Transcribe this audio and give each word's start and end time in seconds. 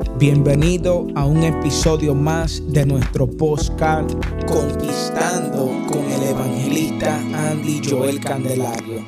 Bienvenido 0.00 1.08
a 1.14 1.26
un 1.26 1.42
episodio 1.42 2.14
más 2.14 2.62
de 2.72 2.86
nuestro 2.86 3.26
podcast 3.26 4.10
Conquistando 4.46 5.66
con 5.86 6.10
el 6.10 6.22
evangelista 6.22 7.18
Andy 7.18 7.82
Joel 7.86 8.18
Candelario. 8.18 9.04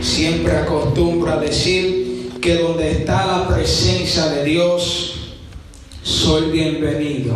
Siempre 0.00 0.56
acostumbro 0.56 1.32
a 1.32 1.36
decir 1.38 2.38
que 2.40 2.56
donde 2.56 2.92
está 2.92 3.26
la 3.26 3.48
presencia 3.48 4.26
de 4.26 4.44
Dios, 4.44 5.36
soy 6.02 6.52
bienvenido. 6.52 7.34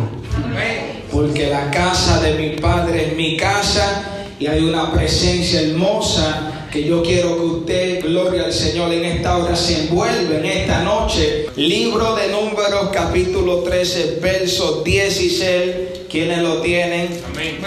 Porque 1.11 1.49
la 1.49 1.69
casa 1.71 2.21
de 2.21 2.33
mi 2.33 2.61
padre 2.61 3.07
es 3.07 3.17
mi 3.17 3.35
casa 3.35 4.16
y 4.39 4.47
hay 4.47 4.63
una 4.63 4.91
presencia 4.91 5.61
hermosa 5.61 6.67
que 6.71 6.83
yo 6.83 7.01
quiero 7.01 7.35
que 7.35 7.41
usted, 7.41 8.01
gloria 8.03 8.43
al 8.43 8.53
Señor, 8.53 8.93
en 8.93 9.05
esta 9.05 9.37
hora 9.37 9.55
se 9.55 9.87
envuelve 9.87 10.37
en 10.37 10.45
esta 10.45 10.83
noche. 10.83 11.47
Libro 11.55 12.15
de 12.15 12.27
Números, 12.27 12.89
capítulo 12.91 13.59
13, 13.59 14.19
verso 14.21 14.83
16. 14.83 15.75
¿Quiénes 16.09 16.39
lo 16.39 16.61
tienen? 16.61 17.19
Amén. 17.29 17.57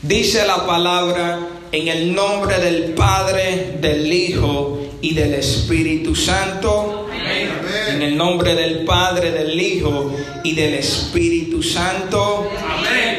Dice 0.00 0.46
la 0.46 0.66
palabra 0.66 1.40
en 1.72 1.88
el 1.88 2.14
nombre 2.14 2.58
del 2.58 2.94
Padre, 2.94 3.76
del 3.80 4.10
Hijo 4.12 4.80
y 5.00 5.14
del 5.14 5.34
Espíritu 5.34 6.14
Santo. 6.14 7.08
Amén. 7.12 7.50
En 7.88 8.02
el 8.02 8.16
nombre 8.16 8.54
del 8.54 8.84
Padre, 8.84 9.32
del 9.32 9.60
Hijo 9.60 10.14
y 10.42 10.54
del 10.54 10.74
Espíritu 10.74 11.62
Santo. 11.62 12.48
Amén. 12.58 13.13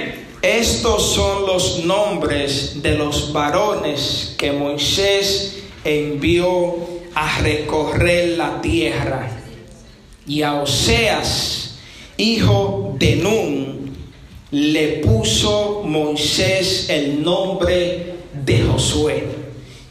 Estos 0.45 1.16
son 1.16 1.48
los 1.48 1.85
nombres 1.85 2.84
de 2.84 2.95
los 2.95 3.34
varones 3.34 4.35
que 4.38 4.52
Moisés 4.52 5.63
envió 5.84 6.76
a 7.15 7.40
recorrer 7.40 8.37
la 8.37 8.62
tierra. 8.62 9.41
Y 10.27 10.43
a 10.43 10.62
Oseas, 10.62 11.79
hijo 12.18 12.96
de 12.99 13.15
Nun, 13.15 13.98
le 14.52 14.99
puso 14.99 15.82
Moisés 15.84 16.91
el 16.91 17.24
nombre 17.24 18.13
de 18.46 18.62
Josué. 18.65 19.24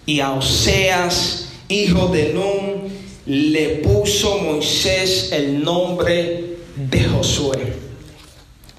Y 0.07 0.21
a 0.21 0.35
Oseas, 0.35 1.49
hijo 1.69 2.07
de 2.07 2.33
Nun, 2.33 2.93
le 3.27 3.81
puso 3.83 4.39
Moisés 4.39 5.33
el 5.33 5.65
nombre 5.65 6.59
de 6.77 7.05
Josué. 7.07 7.84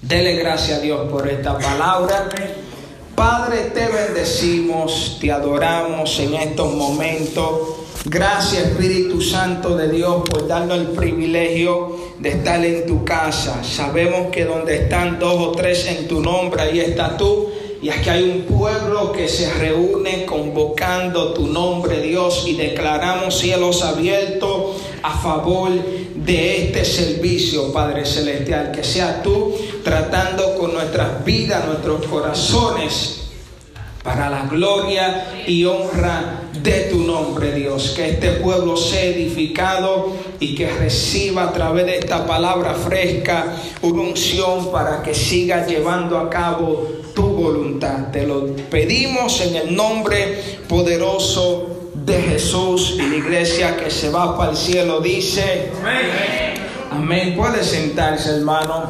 Dele 0.07 0.35
gracias 0.35 0.77
a 0.77 0.81
Dios 0.81 1.09
por 1.09 1.27
esta 1.27 1.57
palabra. 1.57 2.29
Padre, 3.15 3.71
te 3.73 3.87
bendecimos, 3.87 5.17
te 5.19 5.31
adoramos 5.31 6.19
en 6.19 6.35
estos 6.35 6.75
momentos. 6.75 7.59
Gracias 8.05 8.67
Espíritu 8.67 9.19
Santo 9.19 9.75
de 9.75 9.89
Dios 9.89 10.21
por 10.29 10.47
darnos 10.47 10.77
el 10.77 10.87
privilegio 10.89 11.97
de 12.19 12.29
estar 12.29 12.63
en 12.63 12.85
tu 12.85 13.03
casa. 13.03 13.63
Sabemos 13.63 14.27
que 14.31 14.45
donde 14.45 14.83
están 14.83 15.17
dos 15.17 15.41
o 15.41 15.51
tres 15.53 15.87
en 15.87 16.07
tu 16.07 16.21
nombre, 16.21 16.61
ahí 16.61 16.81
está 16.81 17.17
tú. 17.17 17.49
Y 17.81 17.89
aquí 17.89 18.09
hay 18.09 18.23
un 18.29 18.41
pueblo 18.43 19.11
que 19.11 19.27
se 19.27 19.51
reúne 19.53 20.25
convocando 20.25 21.33
tu 21.33 21.47
nombre, 21.47 22.01
Dios, 22.01 22.45
y 22.47 22.55
declaramos 22.55 23.39
cielos 23.39 23.81
abiertos 23.81 24.77
a 25.01 25.17
favor 25.17 25.71
de 26.25 26.65
este 26.65 26.85
servicio, 26.85 27.71
Padre 27.71 28.05
Celestial. 28.05 28.71
Que 28.71 28.83
sea 28.83 29.21
tú 29.21 29.55
tratando 29.83 30.55
con 30.55 30.73
nuestras 30.73 31.23
vidas, 31.23 31.65
nuestros 31.67 32.05
corazones, 32.07 33.21
para 34.03 34.29
la 34.29 34.45
gloria 34.45 35.43
y 35.47 35.65
honra 35.65 36.41
de 36.61 36.81
tu 36.91 36.99
nombre, 36.99 37.53
Dios. 37.53 37.93
Que 37.95 38.11
este 38.11 38.33
pueblo 38.33 38.77
sea 38.77 39.03
edificado 39.03 40.15
y 40.39 40.53
que 40.53 40.69
reciba 40.69 41.45
a 41.45 41.53
través 41.53 41.87
de 41.87 41.97
esta 41.97 42.25
palabra 42.25 42.75
fresca 42.75 43.55
una 43.81 44.03
unción 44.03 44.71
para 44.71 45.01
que 45.01 45.15
siga 45.15 45.65
llevando 45.65 46.19
a 46.19 46.29
cabo 46.29 46.87
tu 47.15 47.23
voluntad. 47.23 48.11
Te 48.11 48.27
lo 48.27 48.55
pedimos 48.69 49.41
en 49.41 49.55
el 49.55 49.75
nombre 49.75 50.59
poderoso 50.67 51.74
de 52.05 52.21
Jesús 52.21 52.95
y 52.99 53.01
la 53.01 53.15
iglesia 53.15 53.77
que 53.77 53.89
se 53.89 54.09
va 54.09 54.37
para 54.37 54.51
el 54.51 54.57
cielo 54.57 54.99
dice 54.99 55.71
amén. 55.81 56.55
Amén. 56.91 57.35
Puede 57.35 57.63
sentarse, 57.63 58.29
hermano. 58.37 58.89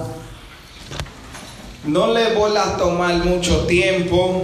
No 1.86 2.14
le 2.14 2.34
voy 2.34 2.52
a 2.58 2.78
tomar 2.78 3.16
mucho 3.24 3.66
tiempo, 3.66 4.44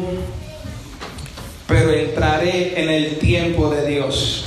pero 1.68 1.92
entraré 1.92 2.82
en 2.82 2.90
el 2.90 3.20
tiempo 3.20 3.70
de 3.70 3.88
Dios. 3.88 4.46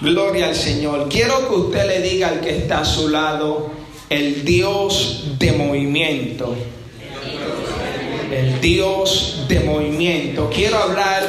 Gloria 0.00 0.46
al 0.48 0.56
Señor. 0.56 1.08
Quiero 1.08 1.48
que 1.48 1.54
usted 1.54 1.86
le 1.86 2.00
diga 2.02 2.28
al 2.28 2.40
que 2.40 2.56
está 2.56 2.80
a 2.80 2.84
su 2.84 3.08
lado, 3.08 3.70
el 4.10 4.44
Dios 4.44 5.36
de 5.38 5.52
movimiento. 5.52 6.56
El 8.32 8.60
Dios 8.60 9.44
de 9.46 9.60
movimiento. 9.60 10.50
Quiero 10.52 10.78
hablar 10.78 11.22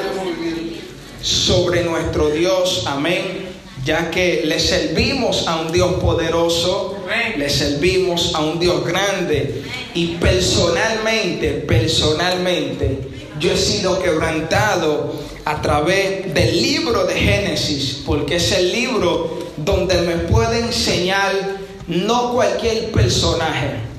sobre 1.23 1.83
nuestro 1.83 2.29
Dios, 2.29 2.83
amén, 2.85 3.47
ya 3.85 4.11
que 4.11 4.43
le 4.45 4.59
servimos 4.59 5.47
a 5.47 5.61
un 5.61 5.71
Dios 5.71 5.93
poderoso, 5.93 6.97
le 7.37 7.49
servimos 7.49 8.35
a 8.35 8.41
un 8.41 8.59
Dios 8.59 8.85
grande 8.85 9.63
y 9.93 10.15
personalmente, 10.15 11.63
personalmente, 11.67 12.99
yo 13.39 13.53
he 13.53 13.57
sido 13.57 14.01
quebrantado 14.01 15.13
a 15.45 15.61
través 15.61 16.33
del 16.33 16.61
libro 16.61 17.05
de 17.05 17.15
Génesis, 17.15 18.01
porque 18.05 18.35
es 18.35 18.51
el 18.51 18.71
libro 18.71 19.39
donde 19.57 20.01
me 20.01 20.15
puede 20.15 20.59
enseñar 20.59 21.31
no 21.87 22.33
cualquier 22.33 22.91
personaje. 22.91 23.92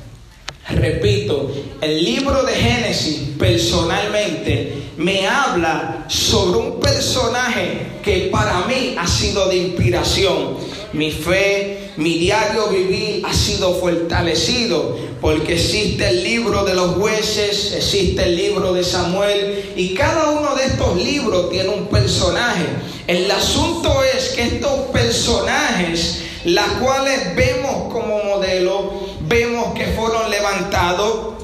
Repito, 0.69 1.51
el 1.83 2.03
libro 2.03 2.43
de 2.43 2.55
Génesis 2.55 3.21
personalmente 3.39 4.85
me 4.97 5.27
habla 5.27 6.07
sobre 6.09 6.59
un 6.59 6.81
personaje 6.81 7.87
que 8.03 8.29
para 8.33 8.65
mí 8.67 8.95
ha 8.99 9.07
sido 9.07 9.49
de 9.49 9.57
inspiración. 9.57 10.57
Mi 10.95 11.11
fe, 11.11 11.91
mi 11.97 12.19
diario 12.19 12.69
vivir 12.69 13.23
ha 13.27 13.35
sido 13.35 13.75
fortalecido 13.75 14.97
porque 15.21 15.55
existe 15.55 16.09
el 16.09 16.25
libro 16.25 16.65
de 16.65 16.75
los 16.75 16.95
jueces, 16.95 17.73
existe 17.73 18.23
el 18.23 18.37
libro 18.37 18.73
de 18.73 18.85
Samuel 18.85 19.73
y 19.77 19.93
cada 19.93 20.31
uno 20.31 20.55
de 20.55 20.65
estos 20.65 20.97
libros 20.97 21.51
tiene 21.51 21.69
un 21.69 21.89
personaje. 21.89 22.65
El 23.07 23.31
asunto 23.31 24.03
es 24.03 24.31
que 24.31 24.43
estos 24.43 24.81
personajes, 24.93 26.23
las 26.45 26.69
cuales 26.81 27.35
vemos 27.35 27.93
como 27.93 28.23
modelo, 28.25 29.14
vemos 29.27 29.75
que 29.75 29.87
fueron 29.89 30.31
levantados 30.31 31.35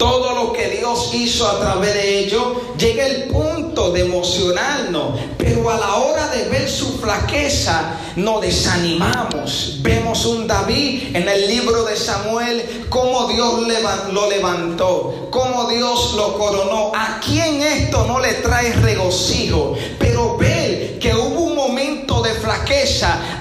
todo 0.00 0.34
lo 0.34 0.52
que 0.54 0.70
Dios 0.70 1.10
hizo 1.12 1.46
a 1.46 1.60
través 1.60 1.92
de 1.92 2.20
ellos, 2.20 2.42
llega 2.78 3.06
el 3.06 3.24
punto 3.24 3.92
de 3.92 4.00
emocionarnos, 4.00 5.20
pero 5.36 5.68
a 5.68 5.78
la 5.78 5.96
hora 5.96 6.28
de 6.28 6.48
ver 6.48 6.70
su 6.70 6.98
flaqueza, 6.98 7.98
nos 8.16 8.40
desanimamos. 8.40 9.76
Vemos 9.82 10.24
un 10.24 10.46
David 10.46 11.14
en 11.14 11.28
el 11.28 11.46
libro 11.48 11.84
de 11.84 11.96
Samuel, 11.96 12.86
cómo 12.88 13.28
Dios 13.28 13.60
lo 14.10 14.30
levantó, 14.30 15.28
cómo 15.30 15.68
Dios 15.68 16.14
lo 16.16 16.38
coronó. 16.38 16.92
¿A 16.94 17.20
quién 17.20 17.60
esto 17.60 18.06
no 18.06 18.20
le 18.20 18.32
trae 18.34 18.72
regocijo? 18.72 19.74
Pero 19.98 20.38
ver 20.38 20.98
que 20.98 21.14
hubo 21.14 21.29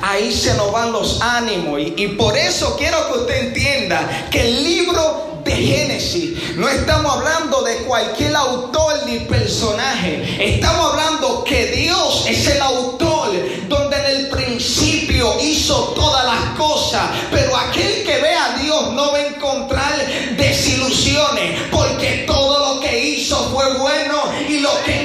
ahí 0.01 0.31
se 0.31 0.53
nos 0.55 0.71
van 0.71 0.91
los 0.91 1.21
ánimos. 1.21 1.79
Y, 1.79 1.93
y 1.97 2.07
por 2.09 2.37
eso 2.37 2.75
quiero 2.77 2.97
que 3.07 3.19
usted 3.19 3.47
entienda 3.47 4.27
que 4.29 4.41
el 4.41 4.63
libro 4.63 5.29
de 5.43 5.55
Génesis. 5.55 6.55
No 6.57 6.67
estamos 6.67 7.15
hablando 7.15 7.61
de 7.61 7.77
cualquier 7.77 8.35
autor 8.35 9.05
ni 9.05 9.19
personaje. 9.21 10.55
Estamos 10.55 10.91
hablando 10.91 11.43
que 11.43 11.67
Dios 11.67 12.25
es 12.27 12.47
el 12.47 12.61
autor 12.61 13.31
donde 13.67 13.97
en 13.97 14.05
el 14.05 14.29
principio 14.29 15.33
hizo 15.41 15.93
todas 15.95 16.25
las 16.25 16.57
cosas. 16.57 17.01
Pero 17.31 17.55
aquel 17.55 18.03
que 18.03 18.19
ve 18.19 18.33
a 18.33 18.57
Dios 18.57 18.93
no 18.93 19.11
va 19.11 19.17
a 19.17 19.27
encontrar 19.27 19.93
desilusiones 20.37 21.61
porque 21.71 22.25
todo 22.27 22.75
lo 22.75 22.81
que 22.81 23.05
hizo 23.05 23.35
fue 23.51 23.77
bueno 23.77 24.23
y 24.47 24.59
lo 24.59 24.71
que 24.83 24.98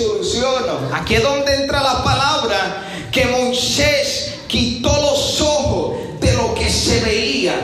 no 0.00 0.12
me 0.12 0.18
desilusiono. 0.18 0.78
Aquí 0.92 1.14
es 1.14 1.22
donde 1.22 1.54
entra 1.54 1.82
la 1.82 2.02
palabra 2.04 2.84
que 3.12 3.26
Moisés 3.26 4.34
quitó 4.46 4.90
los 5.00 5.40
ojos 5.40 6.20
de 6.20 6.32
lo 6.34 6.54
que 6.54 6.70
se 6.70 7.00
veía 7.00 7.54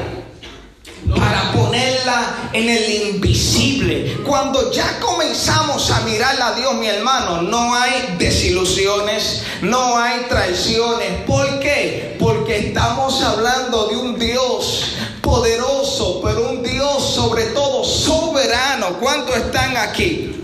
para 1.16 1.52
ponerla 1.52 2.50
en 2.52 2.68
el 2.68 3.14
invisible. 3.14 4.18
Cuando 4.26 4.72
ya 4.72 4.98
comenzamos 5.00 5.90
a 5.90 6.00
mirar 6.00 6.40
a 6.40 6.54
Dios, 6.54 6.74
mi 6.74 6.86
hermano, 6.86 7.42
no 7.42 7.74
hay 7.74 8.16
desilusiones, 8.18 9.42
no 9.60 9.98
hay 9.98 10.22
traiciones. 10.28 11.22
¿Por 11.26 11.60
qué? 11.60 12.16
Porque 12.18 12.68
estamos 12.68 13.22
hablando 13.22 13.88
de 13.88 13.96
un 13.96 14.18
Dios 14.18 14.84
poderoso, 15.20 16.20
pero 16.24 16.50
un 16.50 16.62
Dios 16.62 17.02
sobre 17.14 17.44
todo 17.46 17.84
soberano. 17.84 18.98
¿Cuántos 19.00 19.36
están 19.36 19.76
aquí? 19.76 20.42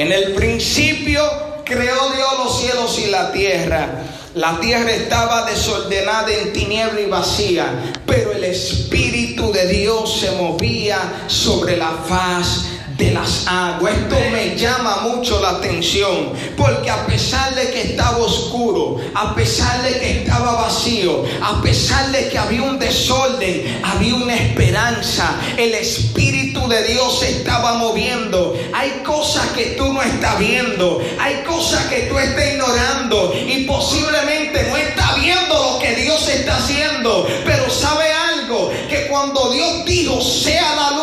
En 0.00 0.12
el 0.12 0.32
principio 0.32 1.22
creó 1.62 2.08
Dios 2.12 2.28
los 2.42 2.58
cielos 2.58 2.98
y 3.06 3.10
la 3.10 3.30
tierra. 3.32 3.86
La 4.34 4.58
tierra 4.58 4.90
estaba 4.92 5.44
desordenada 5.44 6.32
en 6.32 6.54
tiniebla 6.54 7.02
y 7.02 7.04
vacía, 7.04 7.66
pero 8.06 8.32
el 8.32 8.44
Espíritu 8.44 9.52
de 9.52 9.66
Dios 9.66 10.20
se 10.20 10.30
movía 10.30 11.26
sobre 11.26 11.76
la 11.76 11.90
faz 11.90 12.64
de 13.00 13.12
las 13.12 13.46
aguas. 13.46 13.94
Esto 13.94 14.16
me 14.30 14.54
llama 14.56 15.00
mucho 15.04 15.40
la 15.40 15.50
atención, 15.50 16.32
porque 16.56 16.90
a 16.90 17.06
pesar 17.06 17.54
de 17.54 17.70
que 17.70 17.80
estaba 17.80 18.18
oscuro, 18.18 18.98
a 19.14 19.34
pesar 19.34 19.82
de 19.82 19.98
que 19.98 20.10
estaba 20.20 20.52
vacío, 20.52 21.24
a 21.42 21.62
pesar 21.62 22.12
de 22.12 22.28
que 22.28 22.38
había 22.38 22.62
un 22.62 22.78
desorden, 22.78 23.80
había 23.82 24.14
una 24.14 24.34
esperanza. 24.34 25.34
El 25.56 25.74
Espíritu 25.74 26.68
de 26.68 26.82
Dios 26.84 27.20
se 27.20 27.30
estaba 27.30 27.74
moviendo. 27.74 28.54
Hay 28.74 28.90
cosas 29.02 29.46
que 29.48 29.76
tú 29.78 29.92
no 29.92 30.02
estás 30.02 30.38
viendo, 30.38 31.00
hay 31.18 31.42
cosas 31.44 31.86
que 31.86 32.02
tú 32.02 32.18
estás 32.18 32.52
ignorando 32.52 33.32
y 33.34 33.64
posiblemente 33.64 34.62
no 34.68 34.76
estás 34.76 35.16
viendo 35.16 35.72
lo 35.72 35.78
que 35.78 35.94
Dios 35.94 36.28
está 36.28 36.56
haciendo, 36.56 37.26
pero 37.46 37.70
sabe 37.70 38.12
algo, 38.12 38.70
que 38.90 39.06
cuando 39.08 39.50
Dios 39.50 39.86
dijo 39.86 40.20
sea 40.20 40.74
la 40.74 40.90
luz, 40.98 40.99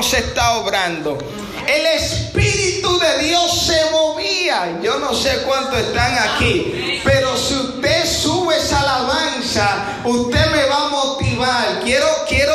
Dios 0.00 0.14
está 0.14 0.56
obrando. 0.56 1.18
El 1.68 1.84
Espíritu 1.84 2.98
de 2.98 3.18
Dios 3.18 3.66
se 3.66 3.90
movía. 3.90 4.78
Yo 4.82 4.98
no 4.98 5.12
sé 5.12 5.42
cuántos 5.46 5.78
están 5.78 6.16
aquí. 6.20 7.02
Pero 7.04 7.36
si 7.36 7.52
usted 7.52 8.06
sube 8.06 8.56
esa 8.56 8.80
alabanza, 8.80 10.00
usted 10.06 10.46
me 10.52 10.64
va 10.64 10.86
a 10.86 10.88
motivar. 10.88 11.80
Quiero, 11.84 12.06
quiero 12.26 12.54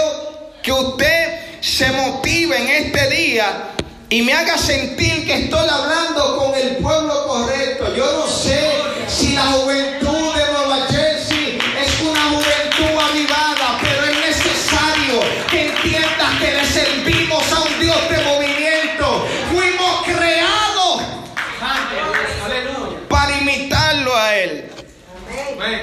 que 0.64 0.72
usted 0.72 1.62
se 1.62 1.92
motive 1.92 2.58
en 2.58 2.68
este 2.68 3.10
día 3.12 3.76
y 4.10 4.24
me 4.24 4.34
haga 4.34 4.58
sentir 4.58 5.28
que 5.28 5.44
estoy 5.44 5.70
hablando 5.70 6.38
con 6.38 6.56
el 6.56 6.78
pueblo 6.78 7.28
correcto. 7.28 7.96
Yo 7.96 8.12
no 8.12 8.26
sé 8.26 8.72
si 9.08 9.34
la 9.34 9.44
juventud 9.44 10.05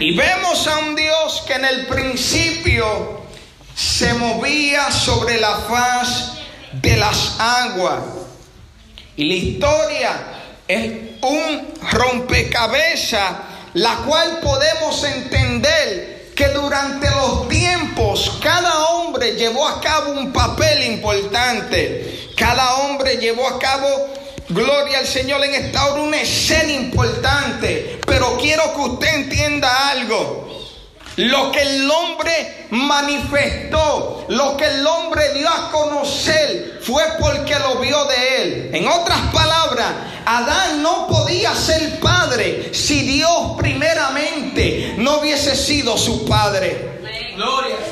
Y 0.02 0.16
vemos 0.16 0.66
a 0.66 0.78
un 0.80 0.96
Dios 0.96 1.44
que 1.46 1.52
en 1.52 1.64
el 1.64 1.86
principio 1.86 3.20
se 3.72 4.12
movía 4.14 4.90
sobre 4.90 5.38
la 5.38 5.58
faz 5.58 6.38
de 6.72 6.96
las 6.96 7.36
aguas. 7.38 8.00
Y 9.16 9.26
la 9.26 9.34
historia 9.34 10.10
es 10.66 10.90
un 11.22 11.74
rompecabezas, 11.92 13.30
la 13.74 13.94
cual 13.98 14.40
podemos 14.40 15.04
entender 15.04 16.32
que 16.34 16.48
durante 16.48 17.08
los 17.08 17.48
tiempos 17.48 18.38
cada 18.42 18.88
hombre 18.88 19.36
llevó 19.36 19.68
a 19.68 19.80
cabo 19.80 20.14
un 20.14 20.32
papel 20.32 20.82
importante. 20.82 22.28
Cada 22.36 22.74
hombre 22.78 23.18
llevó 23.18 23.46
a 23.46 23.56
cabo 23.60 24.12
Gloria 24.48 24.98
al 24.98 25.06
Señor 25.06 25.42
en 25.44 25.54
esta 25.54 25.86
hora, 25.86 26.02
una 26.02 26.20
escena 26.20 26.72
importante. 26.72 28.00
Pero 28.06 28.36
quiero 28.38 28.74
que 28.74 28.80
usted 28.80 29.14
entienda 29.14 29.90
algo. 29.90 30.42
Lo 31.16 31.52
que 31.52 31.60
el 31.60 31.90
hombre 31.90 32.66
manifestó, 32.70 34.24
lo 34.28 34.56
que 34.56 34.64
el 34.64 34.86
hombre 34.86 35.34
dio 35.34 35.48
a 35.48 35.70
conocer, 35.70 36.80
fue 36.82 37.02
porque 37.20 37.58
lo 37.58 37.76
vio 37.76 38.04
de 38.06 38.42
él. 38.42 38.70
En 38.72 38.88
otras 38.88 39.20
palabras, 39.32 39.88
Adán 40.24 40.82
no 40.82 41.06
podía 41.06 41.54
ser 41.54 42.00
padre 42.00 42.70
si 42.72 43.00
Dios 43.02 43.56
primeramente 43.58 44.94
no 44.96 45.18
hubiese 45.18 45.54
sido 45.54 45.98
su 45.98 46.24
padre. 46.24 46.91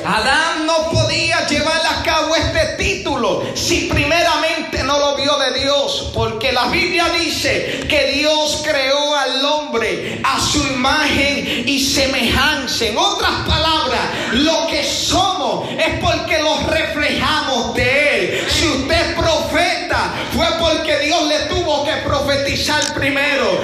Adán 0.05 0.65
no 0.65 0.89
podía 0.91 1.47
llevar 1.47 1.81
a 1.85 2.03
cabo 2.03 2.35
este 2.35 2.83
título 2.83 3.43
si 3.53 3.81
primeramente 3.81 4.83
no 4.83 4.97
lo 4.99 5.15
vio 5.15 5.37
de 5.37 5.59
Dios, 5.59 6.11
porque 6.13 6.51
la 6.51 6.67
Biblia 6.67 7.09
dice 7.09 7.85
que 7.87 8.13
Dios 8.13 8.61
creó 8.63 9.15
al 9.15 9.45
hombre 9.45 10.21
a 10.23 10.39
su 10.39 10.65
imagen 10.67 11.63
y 11.67 11.79
semejanza. 11.79 12.85
En 12.85 12.97
otras 12.97 13.47
palabras, 13.47 14.01
lo 14.33 14.67
que 14.67 14.83
somos 14.83 15.69
es 15.71 15.99
porque 15.99 16.41
los 16.41 16.63
reflejamos 16.67 17.73
de 17.73 18.19
Él. 18.19 18.47
Si 18.49 18.67
usted 18.67 19.09
es 19.09 19.15
profeta, 19.15 20.13
fue 20.35 20.47
porque 20.59 20.99
Dios 20.99 21.23
le 21.27 21.39
tuvo 21.45 21.85
que 21.85 21.93
profetizar 21.97 22.93
primero. 22.93 23.59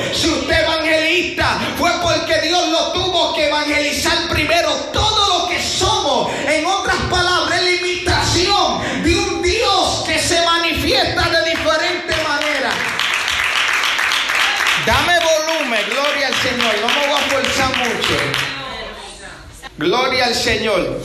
Gloria 19.78 20.26
al 20.26 20.36
Señor. 20.36 21.00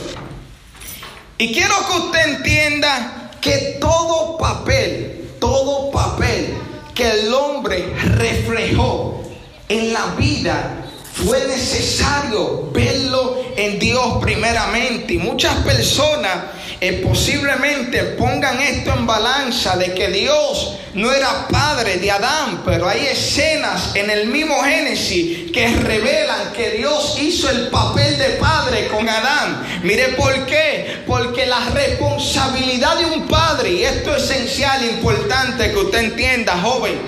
Y 1.37 1.53
quiero 1.53 1.75
que 1.87 1.97
usted 2.05 2.37
entienda 2.37 3.31
que 3.39 3.77
todo 3.79 4.37
papel, 4.37 5.29
todo 5.39 5.91
papel 5.91 6.55
que 6.95 7.09
el 7.09 7.33
hombre 7.33 7.93
reflejó 8.15 9.23
en 9.69 9.93
la 9.93 10.05
vida 10.17 10.85
fue 11.13 11.45
necesario 11.47 12.71
verlo 12.71 13.43
en 13.55 13.77
Dios 13.77 14.17
primeramente. 14.19 15.13
Y 15.13 15.17
muchas 15.19 15.55
personas 15.57 16.35
eh, 16.85 16.99
posiblemente 17.01 18.03
pongan 18.17 18.59
esto 18.59 18.93
en 18.93 19.07
balanza 19.07 19.77
de 19.77 19.93
que 19.93 20.09
Dios 20.09 20.79
no 20.95 21.13
era 21.13 21.47
padre 21.47 21.95
de 21.95 22.11
Adán, 22.11 22.61
pero 22.65 22.89
hay 22.89 23.05
escenas 23.05 23.95
en 23.95 24.09
el 24.09 24.27
mismo 24.27 24.61
Génesis 24.61 25.49
que 25.53 25.69
revelan 25.69 26.51
que 26.51 26.71
Dios 26.71 27.19
hizo 27.21 27.49
el 27.49 27.69
papel 27.69 28.17
de 28.17 28.31
padre 28.31 28.89
con 28.89 29.07
Adán. 29.07 29.81
Mire 29.83 30.09
por 30.09 30.45
qué, 30.45 31.03
porque 31.07 31.45
la 31.45 31.63
responsabilidad 31.69 32.97
de 32.97 33.05
un 33.05 33.29
padre, 33.29 33.71
y 33.71 33.83
esto 33.85 34.13
es 34.17 34.23
esencial, 34.23 34.83
importante 34.83 35.71
que 35.71 35.77
usted 35.77 35.99
entienda, 35.99 36.59
joven, 36.61 36.99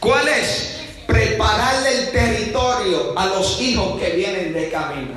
¿cuál 0.00 0.28
es? 0.28 0.70
prepararle 1.06 1.98
el 1.98 2.10
territorio 2.10 3.12
a 3.18 3.26
los 3.26 3.60
hijos 3.60 4.00
que 4.00 4.12
vienen 4.12 4.54
de 4.54 4.70
camino. 4.70 5.10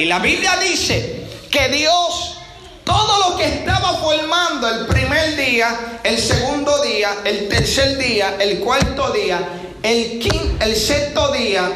Y 0.00 0.06
la 0.06 0.18
Biblia 0.18 0.58
dice 0.60 1.23
que 1.54 1.68
Dios, 1.68 2.38
todo 2.82 3.30
lo 3.30 3.36
que 3.36 3.44
estaba 3.44 3.98
formando 3.98 4.68
el 4.68 4.86
primer 4.86 5.36
día, 5.36 6.00
el 6.02 6.18
segundo 6.18 6.82
día, 6.82 7.18
el 7.24 7.48
tercer 7.48 7.96
día, 7.96 8.34
el 8.40 8.58
cuarto 8.58 9.12
día, 9.12 9.38
el 9.80 10.18
quinto, 10.18 10.64
el 10.64 10.74
sexto 10.74 11.30
día, 11.30 11.70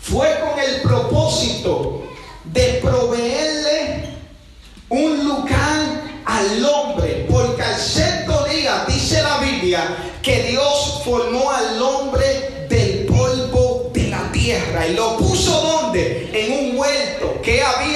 fue 0.00 0.28
con 0.38 0.60
el 0.60 0.80
propósito 0.82 2.04
de 2.44 2.78
proveerle 2.80 4.10
un 4.90 5.24
lugar 5.24 6.02
al 6.24 6.64
hombre, 6.64 7.26
porque 7.28 7.62
al 7.64 7.80
sexto 7.80 8.44
día 8.44 8.84
dice 8.86 9.20
la 9.24 9.38
Biblia 9.38 9.96
que 10.22 10.44
Dios 10.44 11.02
formó 11.04 11.50
al 11.50 11.82
hombre 11.82 12.66
del 12.70 13.06
polvo 13.06 13.90
de 13.92 14.06
la 14.06 14.30
tierra 14.30 14.86
y 14.86 14.94
lo 14.94 15.16
puso 15.16 15.50
donde? 15.50 16.30
En 16.32 16.52
un 16.52 16.78
huerto. 16.78 17.40
que 17.42 17.60
había 17.62 17.93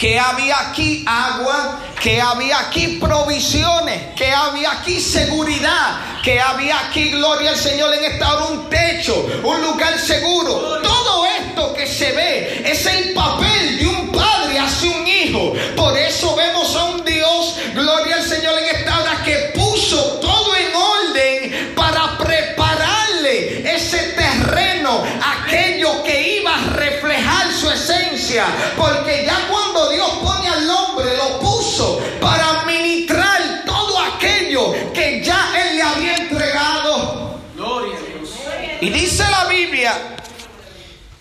que 0.00 0.18
había 0.18 0.58
aquí 0.70 1.04
agua, 1.06 1.78
que 2.00 2.22
había 2.22 2.58
aquí 2.58 2.98
provisiones, 2.98 4.14
que 4.16 4.32
había 4.32 4.72
aquí 4.72 4.98
seguridad, 4.98 6.22
que 6.22 6.40
había 6.40 6.86
aquí, 6.86 7.10
gloria 7.10 7.50
al 7.50 7.56
Señor, 7.56 7.92
en 7.92 8.04
esta 8.04 8.32
hora 8.32 8.44
un 8.46 8.70
techo, 8.70 9.14
un 9.44 9.60
lugar 9.60 9.98
seguro. 9.98 10.80
Todo 10.82 11.26
esto 11.26 11.74
que 11.74 11.86
se 11.86 12.12
ve 12.12 12.62
es 12.64 12.86
el 12.86 13.12
papel 13.12 13.78
de 13.78 13.86
un 13.88 14.10
padre 14.10 14.58
hacia 14.58 14.90
un 14.90 15.06
hijo. 15.06 15.52
Por 15.76 15.94
eso 15.98 16.34
vemos 16.34 16.74
a 16.76 16.84
un 16.86 17.04
Dios, 17.04 17.56
gloria 17.74 18.16
al 18.16 18.24
Señor, 18.24 18.58
en 18.58 18.76
esta 18.76 19.00
hora 19.00 19.22
que 19.22 19.52
puso 19.54 20.18
todo 20.18 20.56
en 20.56 20.74
orden 20.74 21.74
para 21.76 22.16
prepararle 22.16 23.70
ese 23.70 23.98
terreno, 23.98 25.04
aquello 25.44 26.02
que 26.04 26.38
iba 26.38 26.54
a 26.54 26.70
reflejar 26.70 27.52
su 27.52 27.70
esencia. 27.70 28.46
Porque 28.78 29.26
ya 29.26 29.46
cuando 29.50 29.59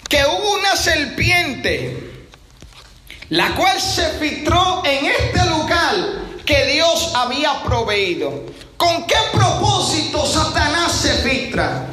Que 0.07 0.23
hubo 0.25 0.53
una 0.53 0.75
serpiente, 0.75 2.27
la 3.29 3.53
cual 3.55 3.79
se 3.79 4.09
filtró 4.19 4.81
en 4.85 5.05
este 5.05 5.45
lugar 5.45 5.95
que 6.45 6.65
Dios 6.65 7.11
había 7.13 7.61
proveído. 7.63 8.45
¿Con 8.75 9.05
qué 9.05 9.17
propósito 9.31 10.25
Satanás 10.25 10.91
se 10.93 11.13
filtra? 11.15 11.87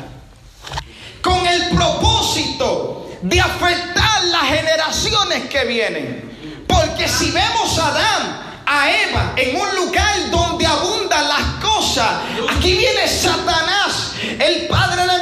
Con 1.21 1.47
el 1.47 1.71
propósito 1.71 3.11
de 3.23 3.41
afectar 3.41 4.25
las 4.25 4.45
generaciones 4.45 5.49
que 5.51 5.65
vienen. 5.65 6.65
Porque 6.67 7.09
si 7.09 7.31
vemos 7.33 7.79
a 7.79 7.89
Adán, 7.89 8.63
a 8.67 8.91
Eva, 8.91 9.33
en 9.37 9.61
un 9.61 9.77
lugar 9.77 10.31
donde 10.31 10.67
abundan 10.67 11.29
las 11.29 11.65
cosas, 11.65 12.09
aquí 12.51 12.75
viene 12.75 13.09
Satanás, 13.09 14.13
el 14.39 14.67
padre 14.67 15.03
de 15.03 15.16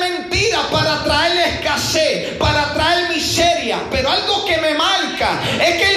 para 2.38 2.74
traer 2.74 3.08
miseria. 3.08 3.78
Pero 3.90 4.10
algo 4.10 4.44
que 4.44 4.58
me 4.58 4.74
marca 4.74 5.40
es 5.64 5.76
que 5.76 5.93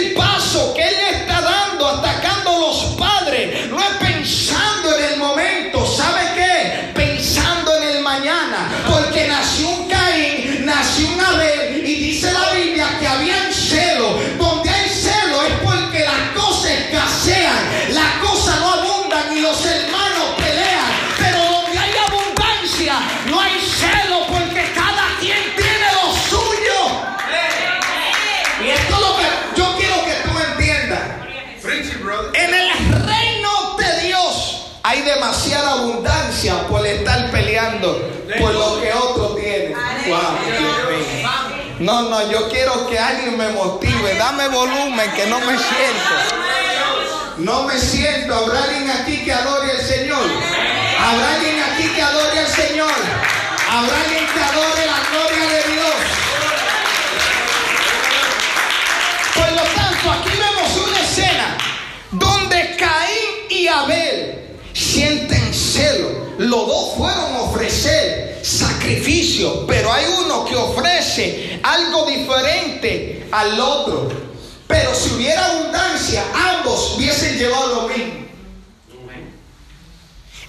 peleando 37.78 38.18
por 38.40 38.54
lo 38.54 38.82
que 38.82 38.94
otro 38.94 39.36
tiene. 39.36 39.76
Wow. 40.08 40.20
No, 41.80 42.10
no, 42.10 42.32
yo 42.32 42.50
quiero 42.50 42.88
que 42.88 42.98
alguien 42.98 43.38
me 43.38 43.50
motive. 43.50 44.16
Dame 44.18 44.48
volumen, 44.48 45.12
que 45.12 45.28
no 45.28 45.40
me 45.40 45.58
siento. 45.58 46.16
No 47.38 47.64
me 47.64 47.78
siento. 47.78 48.34
¿Habrá 48.34 48.64
alguien 48.64 48.90
aquí 48.90 49.24
que 49.24 49.34
adore 49.34 49.72
al 49.72 49.82
Señor? 49.82 50.24
¿Habrá 51.00 51.36
alguien 51.36 51.64
aquí 51.64 51.88
que 51.90 52.02
adore 52.02 52.40
al 52.40 52.48
Señor? 52.48 52.92
¿Habrá 53.70 54.02
alguien 54.02 54.26
que 54.26 54.40
adore 54.40 54.87
pero 69.68 69.92
hay 69.92 70.06
uno 70.24 70.46
que 70.46 70.56
ofrece 70.56 71.60
algo 71.64 72.06
diferente 72.06 73.28
al 73.32 73.60
otro. 73.60 74.10
Pero 74.68 74.94
si 74.94 75.14
hubiera 75.14 75.46
abundancia, 75.46 76.24
ambos 76.34 76.96
hubiesen 76.96 77.38
llevado 77.38 77.82
lo 77.82 77.88
mismo. 77.88 78.28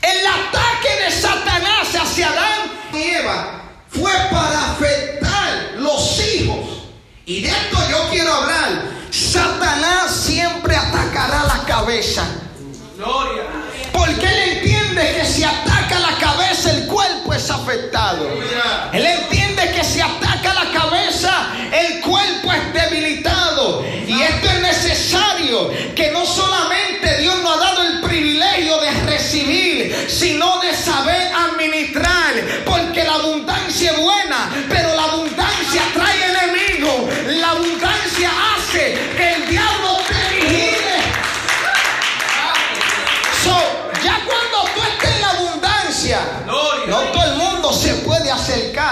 El 0.00 0.26
ataque 0.26 1.04
de 1.04 1.10
Satanás 1.10 1.88
hacia 1.94 2.28
Adán 2.28 2.72
y 2.94 3.02
Eva 3.02 3.62
fue 3.88 4.12
para 4.30 4.72
afectar 4.72 5.74
los 5.78 6.20
hijos. 6.20 6.66
Y 7.26 7.42
de 7.42 7.48
esto 7.48 7.78
yo 7.90 8.08
quiero 8.10 8.32
hablar. 8.32 8.98
Satanás 9.10 10.14
siempre 10.14 10.76
atacará 10.76 11.44
la 11.44 11.64
cabeza. 11.66 12.26
Gloria. 12.96 13.44
Porque 13.92 14.26
él 14.26 14.56
entiende 14.56 15.16
que 15.18 15.26
si 15.26 15.44
ataca 15.44 15.98
la 15.98 16.16
cabeza, 16.18 16.70
el 16.70 16.77
es 17.48 17.50
afectado. 17.50 18.28
Él 18.92 19.06
entiende 19.06 19.72
que 19.74 19.82
si 19.82 20.00
ataca 20.00 20.54
la 20.54 20.70
cabeza, 20.70 21.48
el 21.72 22.00
cuerpo 22.00 22.52
es 22.52 22.72
debilitado. 22.72 23.84
Y 24.06 24.20
esto 24.20 24.48
es 24.48 24.60
necesario, 24.60 25.70
que 25.94 26.10
no 26.10 26.24
solamente 26.26 27.18
Dios 27.20 27.36
nos 27.42 27.56
ha 27.56 27.60
dado 27.60 27.82
el 27.84 28.00
privilegio 28.00 28.78
de 28.80 28.90
recibir, 29.06 30.06
sino 30.08 30.60
de 30.60 30.67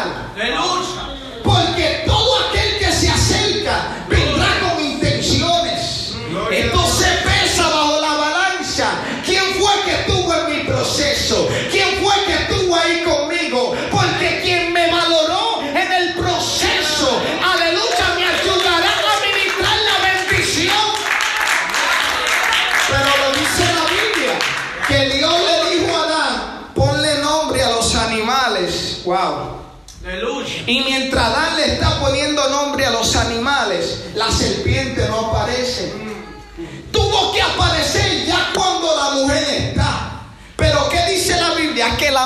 acercar. 0.07 0.37
Aleluya. 0.37 0.76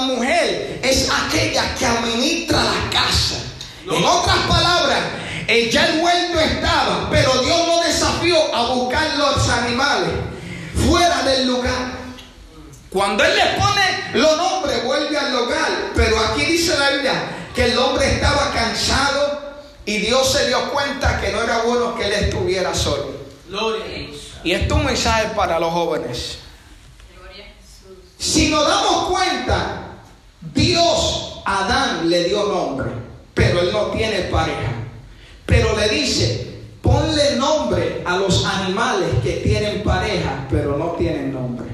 La 0.01 0.07
mujer 0.07 0.81
es 0.83 1.09
aquella 1.11 1.75
que 1.75 1.87
administra 1.87 2.63
la 2.63 2.91
casa. 2.91 3.37
En 3.85 4.05
otras 4.05 4.39
palabras, 4.49 4.99
eh, 5.47 5.69
ya 5.71 5.87
el 5.87 6.01
huerto 6.01 6.41
estaba, 6.41 7.09
pero 7.11 7.33
Dios 7.43 7.67
lo 7.67 7.83
desafió 7.83 8.55
a 8.55 8.73
buscar 8.75 9.17
los 9.17 9.49
animales 9.49 10.11
fuera 10.87 11.23
del 11.23 11.47
lugar. 11.47 12.01
Cuando 12.89 13.25
él 13.25 13.37
le 13.37 13.45
pone 13.61 13.83
los 14.15 14.37
nombres, 14.37 14.85
vuelve 14.85 15.19
al 15.19 15.33
lugar. 15.33 15.69
Pero 15.95 16.19
aquí 16.19 16.45
dice 16.45 16.77
la 16.79 16.91
Biblia 16.91 17.13
que 17.55 17.65
el 17.65 17.79
hombre 17.79 18.15
estaba 18.15 18.53
cansado 18.53 19.41
y 19.85 19.99
Dios 19.99 20.33
se 20.33 20.49
dio 20.49 20.71
cuenta 20.73 21.21
que 21.21 21.31
no 21.31 21.43
era 21.43 21.59
bueno 21.59 21.97
que 21.97 22.07
él 22.07 22.13
estuviera 22.13 22.75
solo. 22.75 23.11
Gloria 23.49 23.85
a 23.85 23.89
Dios. 23.89 24.17
Y 24.45 24.53
esto 24.53 24.75
es 24.75 24.81
un 24.81 24.87
mensaje 24.87 25.29
para 25.35 25.59
los 25.59 25.73
jóvenes. 25.73 26.39
Si 28.19 28.51
nos 28.51 28.69
damos 28.69 29.09
cuenta, 29.09 29.90
Dios 30.41 31.43
Adán 31.45 32.09
le 32.09 32.25
dio 32.25 32.45
nombre, 32.47 32.91
pero 33.35 33.61
él 33.61 33.73
no 33.73 33.87
tiene 33.87 34.21
pareja. 34.23 34.73
Pero 35.47 35.77
le 35.77 35.89
dice, 35.89 36.61
ponle 36.81 37.37
nombre 37.37 38.03
a 38.07 38.17
los 38.17 38.45
animales 38.45 39.09
que 39.23 39.33
tienen 39.39 39.83
pareja, 39.83 40.47
pero 40.51 40.77
no 40.77 40.93
tienen 40.93 41.33
nombre. 41.33 41.67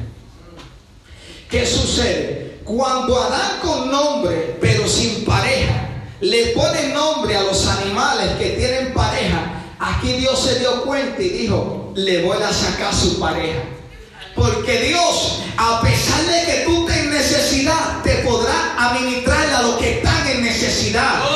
¿Qué 1.49 1.65
sucede? 1.65 2.61
Cuando 2.65 3.23
Adán 3.23 3.61
con 3.63 3.91
nombre, 3.91 4.57
pero 4.61 4.89
sin 4.89 5.25
pareja, 5.25 5.89
le 6.21 6.49
pone 6.49 6.89
nombre 6.89 7.37
a 7.37 7.43
los 7.43 7.67
animales 7.67 8.33
que 8.39 8.51
tienen 8.51 8.93
pareja, 8.93 9.63
aquí 9.79 10.15
Dios 10.15 10.41
se 10.43 10.59
dio 10.59 10.83
cuenta 10.83 11.23
y 11.23 11.29
dijo, 11.29 11.93
le 11.95 12.23
voy 12.23 12.43
a 12.43 12.53
sacar 12.53 12.93
su 12.93 13.21
pareja. 13.21 13.61
Porque 14.35 14.81
Dios, 14.81 15.43
a 15.57 15.81
pesar 15.81 16.25
de 16.25 16.47
que 16.47 16.63
tú 16.67 16.87
en 16.89 17.11
necesidad, 17.11 18.03
te 18.03 18.16
podrá 18.26 18.75
administrar 18.90 19.47
a 19.54 19.62
los 19.62 19.76
que 19.76 19.99
están 19.99 20.26
en 20.26 20.42
necesidad. 20.42 21.36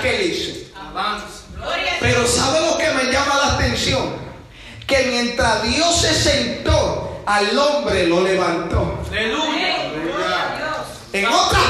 Que 0.00 0.16
él 0.16 0.32
hizo. 0.32 0.52
Pero 2.00 2.26
¿sabe 2.26 2.60
lo 2.60 2.78
que 2.78 2.90
me 2.92 3.12
llama 3.12 3.36
la 3.36 3.54
atención? 3.54 4.16
Que 4.86 5.04
mientras 5.04 5.62
Dios 5.62 6.00
se 6.00 6.14
sentó, 6.14 7.22
al 7.26 7.56
hombre 7.58 8.06
lo 8.06 8.22
levantó. 8.22 8.98
En 11.12 11.26
otras 11.26 11.62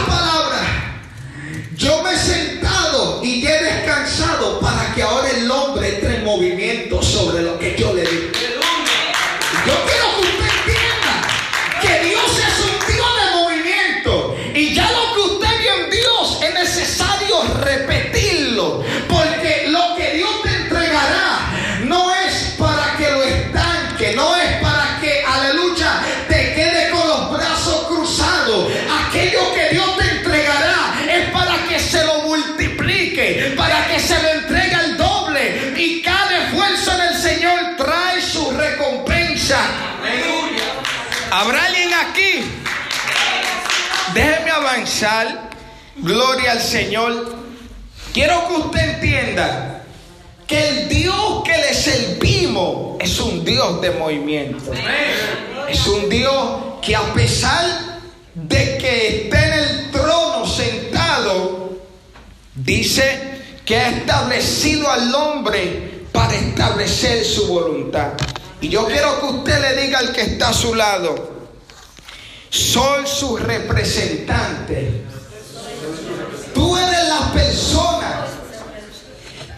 ¿Habrá 41.41 41.65
alguien 41.65 41.89
aquí? 41.95 42.45
Déjeme 44.13 44.51
avanzar. 44.51 45.49
Gloria 45.97 46.53
al 46.53 46.61
Señor. 46.61 47.35
Quiero 48.13 48.47
que 48.47 48.55
usted 48.57 48.81
entienda 48.97 49.83
que 50.47 50.69
el 50.69 50.89
Dios 50.91 51.43
que 51.43 51.57
le 51.57 51.73
servimos 51.73 53.01
es 53.01 53.19
un 53.21 53.43
Dios 53.43 53.81
de 53.81 53.91
movimiento. 53.93 54.71
Es 55.67 55.87
un 55.87 56.11
Dios 56.11 56.79
que 56.83 56.95
a 56.95 57.11
pesar 57.15 57.65
de 58.35 58.77
que 58.77 59.25
esté 59.25 59.39
en 59.39 59.53
el 59.55 59.91
trono 59.93 60.47
sentado, 60.47 61.71
dice 62.55 63.41
que 63.65 63.79
ha 63.79 63.89
establecido 63.89 64.91
al 64.91 65.15
hombre 65.15 66.05
para 66.13 66.35
establecer 66.35 67.25
su 67.25 67.47
voluntad. 67.47 68.13
Y 68.61 68.69
yo 68.69 68.87
quiero 68.87 69.21
que 69.21 69.27
usted 69.27 69.61
le 69.61 69.83
diga 69.83 69.99
al 69.99 70.13
que 70.13 70.23
está 70.23 70.51
a 70.51 70.53
su 70.53 70.75
lado, 70.75 71.49
soy 72.51 73.07
su 73.07 73.37
representante. 73.37 75.05
Tú 76.53 76.77
eres 76.77 77.09
la 77.09 77.33
persona 77.33 78.27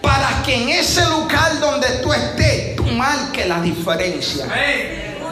para 0.01 0.43
que 0.45 0.55
en 0.55 0.69
ese 0.69 1.05
lugar 1.07 1.59
donde 1.59 1.89
tú 2.03 2.13
estés, 2.13 2.77
tú 2.77 2.85
marques 2.85 3.47
la 3.49 3.61
diferencia. 3.61 4.47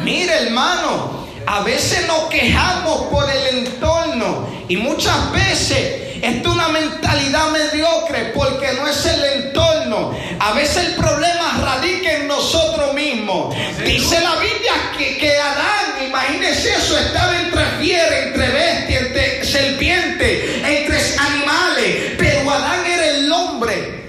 Mire 0.02 0.46
hermano, 0.46 1.26
a 1.46 1.62
veces 1.62 2.06
nos 2.08 2.24
quejamos 2.24 3.02
por 3.08 3.28
el 3.30 3.58
entorno 3.58 4.48
y 4.68 4.76
muchas 4.76 5.30
veces 5.32 6.09
es 6.22 6.46
una 6.46 6.68
mentalidad 6.68 7.50
mediocre 7.50 8.32
porque 8.34 8.72
no 8.74 8.86
es 8.86 9.04
el 9.06 9.24
entorno. 9.24 10.16
A 10.38 10.52
veces 10.52 10.88
el 10.88 10.94
problema 10.94 11.60
radica 11.62 12.12
en 12.12 12.28
nosotros 12.28 12.94
mismos. 12.94 13.54
Dice 13.84 14.20
la 14.20 14.36
Biblia 14.36 14.72
que, 14.96 15.18
que 15.18 15.38
Adán, 15.38 16.06
imagínese 16.06 16.74
eso, 16.74 16.98
estaba 16.98 17.38
entre 17.38 17.64
fiera, 17.80 18.18
entre 18.18 18.48
bestia, 18.48 19.00
entre 19.00 19.44
serpiente, 19.44 20.62
entre 20.64 20.98
animales. 21.18 22.14
Pero 22.18 22.50
Adán 22.50 22.86
era 22.86 23.06
el 23.06 23.32
hombre 23.32 24.00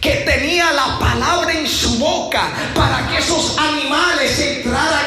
que 0.00 0.12
tenía 0.26 0.72
la 0.72 0.98
palabra 0.98 1.52
en 1.52 1.66
su 1.66 1.98
boca 1.98 2.48
para 2.74 3.06
que 3.08 3.18
esos 3.18 3.56
animales 3.58 4.38
entraran 4.38 4.99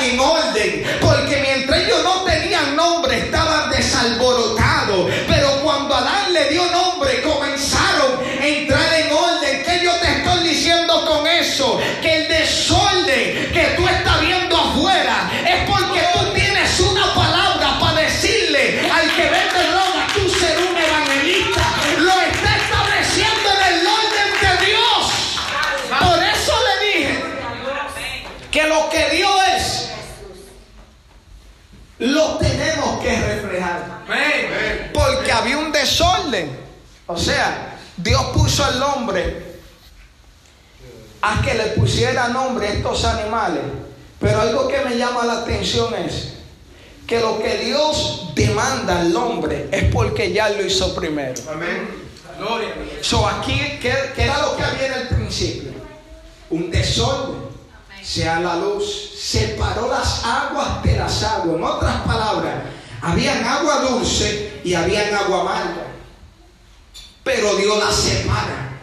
que 28.94 29.16
Dios 29.16 29.36
es, 29.58 29.90
lo 32.00 32.38
tenemos 32.38 33.02
que 33.02 33.20
reflejar. 33.20 34.04
Porque 34.94 35.32
había 35.32 35.58
un 35.58 35.72
desorden. 35.72 36.58
O 37.08 37.18
sea, 37.18 37.78
Dios 37.98 38.22
puso 38.34 38.64
al 38.64 38.82
hombre 38.82 39.54
a 41.22 41.42
que 41.42 41.54
le 41.56 41.66
pusiera 41.70 42.28
nombre 42.28 42.68
a 42.68 42.74
estos 42.74 43.04
animales. 43.06 43.64
Pero 44.20 44.42
algo 44.42 44.68
que 44.68 44.80
me 44.82 44.96
llama 44.96 45.26
la 45.26 45.40
atención 45.40 45.94
es 45.96 46.34
que 47.08 47.20
lo 47.20 47.42
que 47.42 47.58
Dios 47.58 48.32
demanda 48.36 49.02
al 49.02 49.16
hombre 49.16 49.68
es 49.72 49.92
porque 49.94 50.32
ya 50.32 50.50
lo 50.50 50.66
hizo 50.66 50.96
primero. 50.96 51.34
Amén. 51.52 51.90
Gloria. 52.38 52.74
So 53.02 53.28
aquí, 53.28 53.54
¿qué, 53.82 53.94
qué 54.16 54.24
era 54.24 54.42
lo 54.42 54.56
que 54.56 54.64
había 54.64 54.88
en 54.88 54.94
el 54.94 55.08
principio? 55.10 55.72
Un 56.50 56.72
desorden. 56.72 57.53
Sea 58.04 58.40
la 58.40 58.56
luz. 58.58 59.12
Separó 59.18 59.88
las 59.88 60.24
aguas 60.26 60.84
de 60.84 60.98
las 60.98 61.24
aguas. 61.24 61.58
En 61.58 61.64
otras 61.64 62.02
palabras, 62.02 62.56
habían 63.02 63.44
agua 63.44 63.80
dulce 63.82 64.60
y 64.64 64.74
habían 64.74 65.14
agua 65.14 65.42
amarga. 65.42 65.88
Pero 67.24 67.56
Dios 67.56 67.78
las 67.80 67.96
separa. 67.96 68.80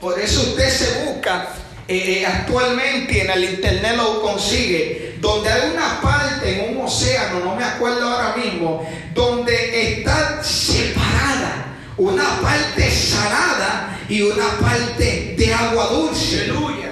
Por 0.00 0.18
eso 0.18 0.40
usted 0.42 0.70
se 0.70 1.04
busca 1.04 1.48
eh, 1.88 2.20
eh, 2.22 2.26
actualmente 2.26 3.22
en 3.22 3.30
el 3.30 3.44
internet 3.44 3.96
lo 3.96 4.22
consigue, 4.22 5.16
donde 5.20 5.50
hay 5.50 5.70
una 5.72 6.00
parte 6.00 6.70
en 6.70 6.76
un 6.76 6.86
océano, 6.86 7.40
no 7.40 7.56
me 7.56 7.64
acuerdo 7.64 8.08
ahora 8.08 8.36
mismo, 8.36 8.88
donde 9.14 9.98
está 9.98 10.42
separada 10.42 11.76
una 11.96 12.40
parte 12.40 12.90
salada 12.90 13.98
y 14.08 14.22
una 14.22 14.48
parte 14.60 15.34
de 15.36 15.54
agua 15.54 15.88
dulce. 15.88 16.42
Aleluya. 16.42 16.91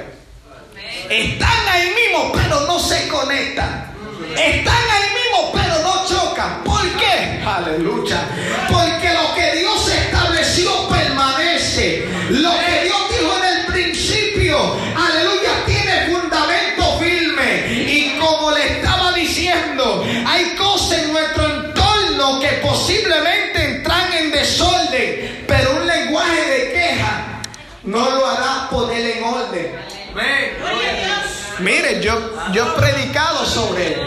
Están 1.11 1.68
ahí 1.68 1.88
mismo, 1.88 2.31
pero 2.33 2.61
no 2.68 2.79
se 2.79 3.09
conectan. 3.09 3.85
Están 4.31 4.77
ahí 4.92 5.09
mismo, 5.12 5.51
pero 5.53 5.81
no 5.83 6.07
chocan. 6.07 6.62
¿Por 6.62 6.88
qué? 6.96 7.42
Aleluya. 7.44 8.29
Porque 8.70 9.12
lo 9.12 9.35
que 9.35 9.57
Dios 9.57 9.88
estableció 9.88 10.88
permanece. 10.88 12.07
Lo 12.31 12.53
que 12.61 12.85
Dios 12.85 13.11
dijo 13.11 13.38
en 13.38 13.59
el 13.59 13.66
principio, 13.66 14.77
aleluya, 14.96 15.64
tiene 15.66 16.14
fundamento 16.14 16.99
firme. 17.01 17.66
Y 17.73 18.16
como 18.20 18.53
le 18.53 18.79
estaba 18.79 19.12
diciendo, 19.12 20.07
hay 20.25 20.55
cosas 20.55 21.01
en 21.01 21.12
nuestro 21.12 21.44
entorno 21.44 22.38
que 22.38 22.49
posiblemente 22.62 23.64
entran 23.64 24.12
en 24.12 24.31
desorden, 24.31 25.44
pero 25.49 25.73
un 25.73 25.88
lenguaje 25.88 26.40
de 26.40 26.73
queja 26.73 27.42
no 27.83 28.11
lo 28.11 28.27
hará 28.27 28.68
poner 28.70 29.16
en 29.16 29.25
orden. 29.25 29.90
Amén. 30.12 30.57
Gloria 30.59 30.90
a 30.90 30.94
Dios. 30.94 31.61
Yo, 32.01 32.15
yo 32.53 32.65
he 32.67 32.81
predicado 32.81 33.45
sobre 33.45 33.95
él. 33.95 34.01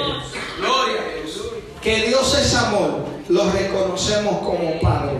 Gloria 0.57 1.01
a 1.01 1.21
Dios. 1.21 1.41
que 1.81 2.07
Dios 2.07 2.37
es 2.39 2.53
amor, 2.55 3.05
lo 3.29 3.51
reconocemos 3.51 4.39
como 4.39 4.79
Padre. 4.81 5.17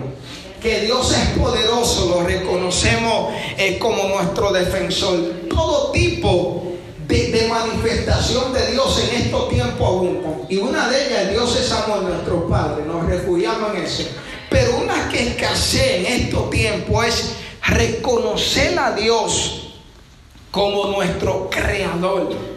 Que 0.60 0.80
Dios 0.80 1.12
es 1.12 1.38
poderoso, 1.38 2.08
lo 2.08 2.22
reconocemos 2.26 3.34
eh, 3.58 3.78
como 3.78 4.08
nuestro 4.08 4.50
defensor. 4.50 5.18
Todo 5.50 5.90
tipo 5.90 6.72
de, 7.06 7.30
de 7.32 7.48
manifestación 7.48 8.52
de 8.54 8.72
Dios 8.72 8.98
en 9.08 9.22
estos 9.22 9.50
tiempos 9.50 9.86
abundan. 9.86 10.40
Y 10.48 10.56
una 10.56 10.88
de 10.88 11.06
ellas, 11.06 11.30
Dios 11.30 11.56
es 11.56 11.70
amor, 11.70 12.02
nuestro 12.02 12.48
Padre. 12.48 12.84
Nos 12.86 13.04
refugiamos 13.06 13.74
en 13.74 13.82
eso. 13.82 14.04
pero 14.48 14.78
una 14.78 15.08
que 15.10 15.28
escasea 15.28 15.96
en 15.96 16.06
estos 16.06 16.48
tiempos 16.48 17.06
es 17.06 17.32
reconocer 17.66 18.78
a 18.78 18.92
Dios 18.92 19.74
como 20.50 20.86
nuestro 20.86 21.50
creador. 21.50 22.53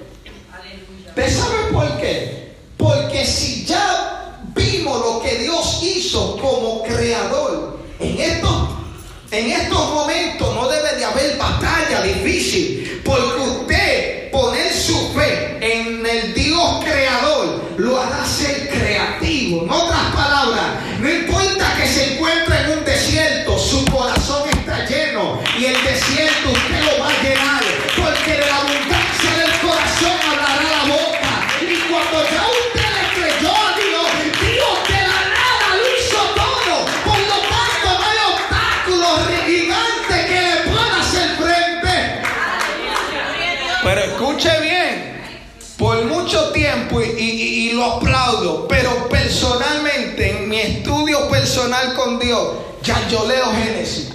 ¿Usted 1.17 1.35
sabe 1.35 1.73
por 1.73 1.97
qué? 1.97 2.53
Porque 2.77 3.25
si 3.25 3.65
ya 3.65 4.39
vimos 4.53 4.99
lo 4.99 5.19
que 5.19 5.35
Dios 5.39 5.79
hizo 5.81 6.37
como 6.37 6.83
creador, 6.83 7.79
en 7.99 8.21
estos, 8.21 8.69
en 9.31 9.49
estos 9.49 9.93
momentos 9.95 10.53
no 10.53 10.69
debe 10.69 10.95
de 10.95 11.05
haber 11.05 11.35
batalla 11.37 12.03
difícil, 12.03 13.01
porque 13.03 13.41
usted 13.41 14.29
poner 14.31 14.71
su 14.71 15.11
fe 15.13 15.57
en 15.59 16.05
el 16.05 16.35
Dios 16.35 16.85
creador 16.85 17.63
lo 17.77 17.99
hará 17.99 18.23
ser 18.23 18.56
aplaudo, 47.95 48.67
pero 48.67 49.07
personalmente, 49.09 50.29
en 50.29 50.49
mi 50.49 50.59
estudio 50.59 51.29
personal 51.29 51.93
con 51.95 52.19
Dios, 52.19 52.49
ya 52.83 53.07
yo 53.07 53.25
leo 53.27 53.45
Génesis. 53.53 54.09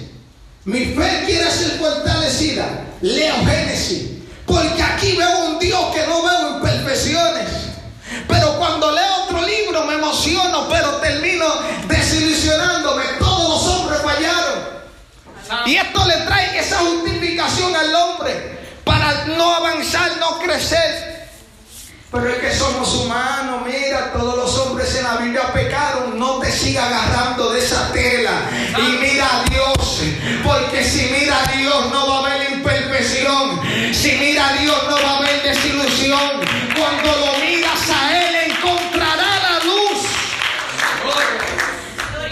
Mi 0.65 0.85
fe 0.85 1.23
quiere 1.25 1.49
ser 1.51 1.77
fortalecida, 1.79 2.65
leo 3.01 3.35
Génesis. 3.45 4.09
Porque 4.45 4.81
aquí 4.81 5.15
veo 5.15 5.45
un 5.47 5.59
Dios 5.59 5.93
que 5.93 6.05
no 6.07 6.23
veo 6.23 6.57
imperfecciones. 6.57 7.49
Pero 8.27 8.57
cuando 8.57 8.91
leo 8.91 9.23
otro 9.23 9.41
libro 9.41 9.85
me 9.85 9.95
emociono, 9.95 10.67
pero 10.69 10.89
termino 10.97 11.45
desilusionándome. 11.87 13.03
Todos 13.19 13.49
los 13.49 13.75
hombres 13.75 14.01
fallaron. 14.01 14.73
Y 15.65 15.75
esto 15.75 16.07
le 16.07 16.17
trae 16.17 16.59
esa 16.59 16.77
justificación 16.79 17.75
al 17.75 17.95
hombre 17.95 18.59
para 18.83 19.25
no 19.25 19.55
avanzar, 19.55 20.17
no 20.19 20.39
crecer. 20.39 21.12
Pero 22.13 22.29
es 22.29 22.37
que 22.37 22.53
somos 22.53 22.93
humanos, 22.93 23.63
mira, 23.65 24.13
todos 24.13 24.37
los 24.37 24.57
hombres 24.59 24.95
en 24.97 25.03
la 25.03 25.17
Biblia 25.17 25.51
pecaron, 25.51 26.19
no 26.19 26.37
te 26.37 26.51
siga 26.51 26.85
agarrando 26.85 27.51
de 27.51 27.57
esa 27.57 27.91
tela. 27.91 28.51
Y 28.77 28.97
mira 29.01 29.25
a 29.25 29.43
Dios, 29.49 30.01
porque 30.43 30.83
si 30.83 31.09
mira 31.09 31.43
a 31.43 31.51
Dios 31.53 31.89
no 31.91 32.07
va 32.07 32.17
a 32.17 32.19
haber 32.19 32.51
imperfección, 32.51 33.59
si 33.91 34.11
mira 34.11 34.47
a 34.47 34.53
Dios 34.53 34.77
no 34.87 34.95
va 35.01 35.09
a 35.09 35.17
haber 35.17 35.41
desilusión. 35.41 36.39
Cuando 36.77 37.15
lo 37.15 37.39
miras 37.43 37.89
a 37.89 38.27
Él 38.27 38.51
encontrará 38.51 39.39
la 39.41 39.63
luz. 39.65 40.05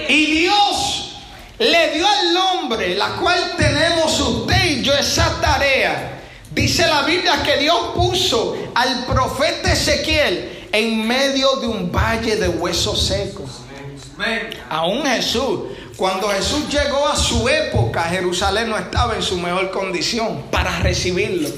Y 0.08 0.26
Dios 0.42 1.16
le 1.58 1.90
dio 1.96 2.08
al 2.08 2.38
hombre, 2.38 2.94
la 2.94 3.16
cual 3.16 3.56
tenemos 3.58 4.20
usted 4.20 4.64
y 4.64 4.84
yo 4.84 4.94
esa 4.94 5.42
tarea. 5.42 6.21
Dice 6.62 6.86
la 6.86 7.02
Biblia 7.02 7.42
que 7.44 7.58
Dios 7.58 7.76
puso 7.96 8.56
al 8.76 9.08
profeta 9.08 9.74
Ezequiel 9.74 10.68
en 10.72 11.08
medio 11.08 11.56
de 11.56 11.66
un 11.66 11.92
valle 11.92 12.36
de 12.36 12.50
huesos 12.50 13.08
secos. 13.08 13.50
Aún 14.70 15.04
Jesús, 15.04 15.62
cuando 15.98 16.30
Jesús 16.30 16.70
llegó 16.70 17.08
a 17.08 17.16
su 17.16 17.50
época, 17.50 18.04
Jerusalén 18.04 18.70
no 18.70 18.78
estaba 18.78 19.16
en 19.16 19.24
su 19.24 19.40
mejor 19.40 19.72
condición 19.72 20.44
para 20.52 20.78
recibirlo. 20.82 21.50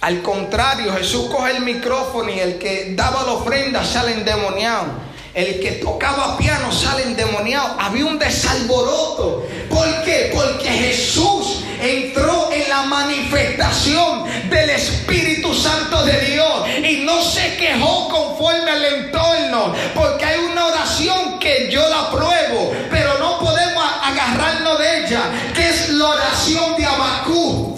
Al 0.00 0.22
contrario, 0.22 0.94
Jesús 0.94 1.28
coge 1.28 1.54
el 1.54 1.62
micrófono 1.62 2.30
y 2.30 2.40
el 2.40 2.56
que 2.56 2.94
daba 2.96 3.22
la 3.22 3.32
ofrenda 3.32 3.84
sale 3.84 4.12
endemoniado. 4.12 4.86
El 5.34 5.60
que 5.60 5.72
tocaba 5.72 6.38
piano 6.38 6.72
sale 6.72 7.02
endemoniado. 7.02 7.76
Había 7.78 8.06
un 8.06 8.18
desalboroto. 8.18 9.46
¿Por 9.68 10.04
qué? 10.04 10.32
Porque 10.34 10.70
Jesús 10.70 11.55
entró 11.80 12.50
en 12.52 12.68
la 12.68 12.82
manifestación 12.82 14.24
del 14.48 14.70
Espíritu 14.70 15.54
Santo 15.54 16.04
de 16.04 16.20
Dios 16.20 16.68
y 16.84 17.04
no 17.04 17.22
se 17.22 17.56
quejó 17.56 18.08
conforme 18.08 18.70
al 18.70 18.84
entorno. 18.84 19.74
Porque 19.94 20.24
hay 20.24 20.40
una 20.40 20.66
oración 20.66 21.38
que 21.38 21.70
yo 21.70 21.88
la 21.88 22.10
pruebo, 22.10 22.72
pero 22.90 23.18
no 23.18 23.38
podemos 23.38 23.84
agarrarnos 24.02 24.78
de 24.78 25.04
ella, 25.04 25.22
que 25.54 25.68
es 25.68 25.90
la 25.90 26.06
oración 26.06 26.76
de 26.76 26.84
Abacú. 26.84 27.76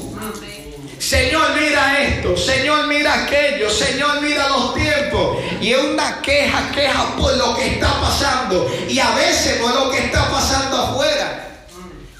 Señor, 0.98 1.54
mira 1.58 2.02
esto, 2.02 2.36
Señor, 2.36 2.86
mira 2.86 3.24
aquello, 3.24 3.70
Señor, 3.70 4.20
mira 4.20 4.46
los 4.48 4.74
tiempos. 4.74 5.38
Y 5.58 5.72
es 5.72 5.82
una 5.82 6.20
queja, 6.20 6.70
queja 6.70 7.16
por 7.16 7.34
lo 7.36 7.56
que 7.56 7.66
está 7.66 7.98
pasando. 8.00 8.70
Y 8.86 8.98
a 8.98 9.10
veces 9.12 9.58
no 9.58 9.70
es 9.70 9.74
lo 9.74 9.90
que 9.90 9.98
está 10.00 10.30
pasando 10.30 10.76
afuera, 10.76 11.48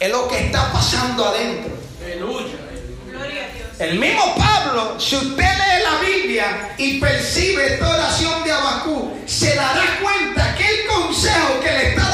es 0.01 0.11
lo 0.11 0.29
que 0.29 0.47
está 0.47 0.73
pasando 0.73 1.25
adentro. 1.25 1.77
Aleluya. 2.05 2.55
El 3.79 3.99
mismo 3.99 4.35
Pablo, 4.37 4.99
si 4.99 5.15
usted 5.15 5.45
lee 5.45 5.83
la 5.85 6.01
Biblia 6.01 6.75
y 6.79 6.99
percibe 6.99 7.75
esta 7.75 7.89
oración 7.89 8.43
de 8.43 8.53
Abacú, 8.53 9.17
se 9.25 9.55
dará 9.55 10.01
cuenta 10.03 10.55
que 10.57 10.65
el 10.67 10.87
consejo 10.87 11.61
que 11.61 11.71
le 11.71 11.89
está 11.91 12.08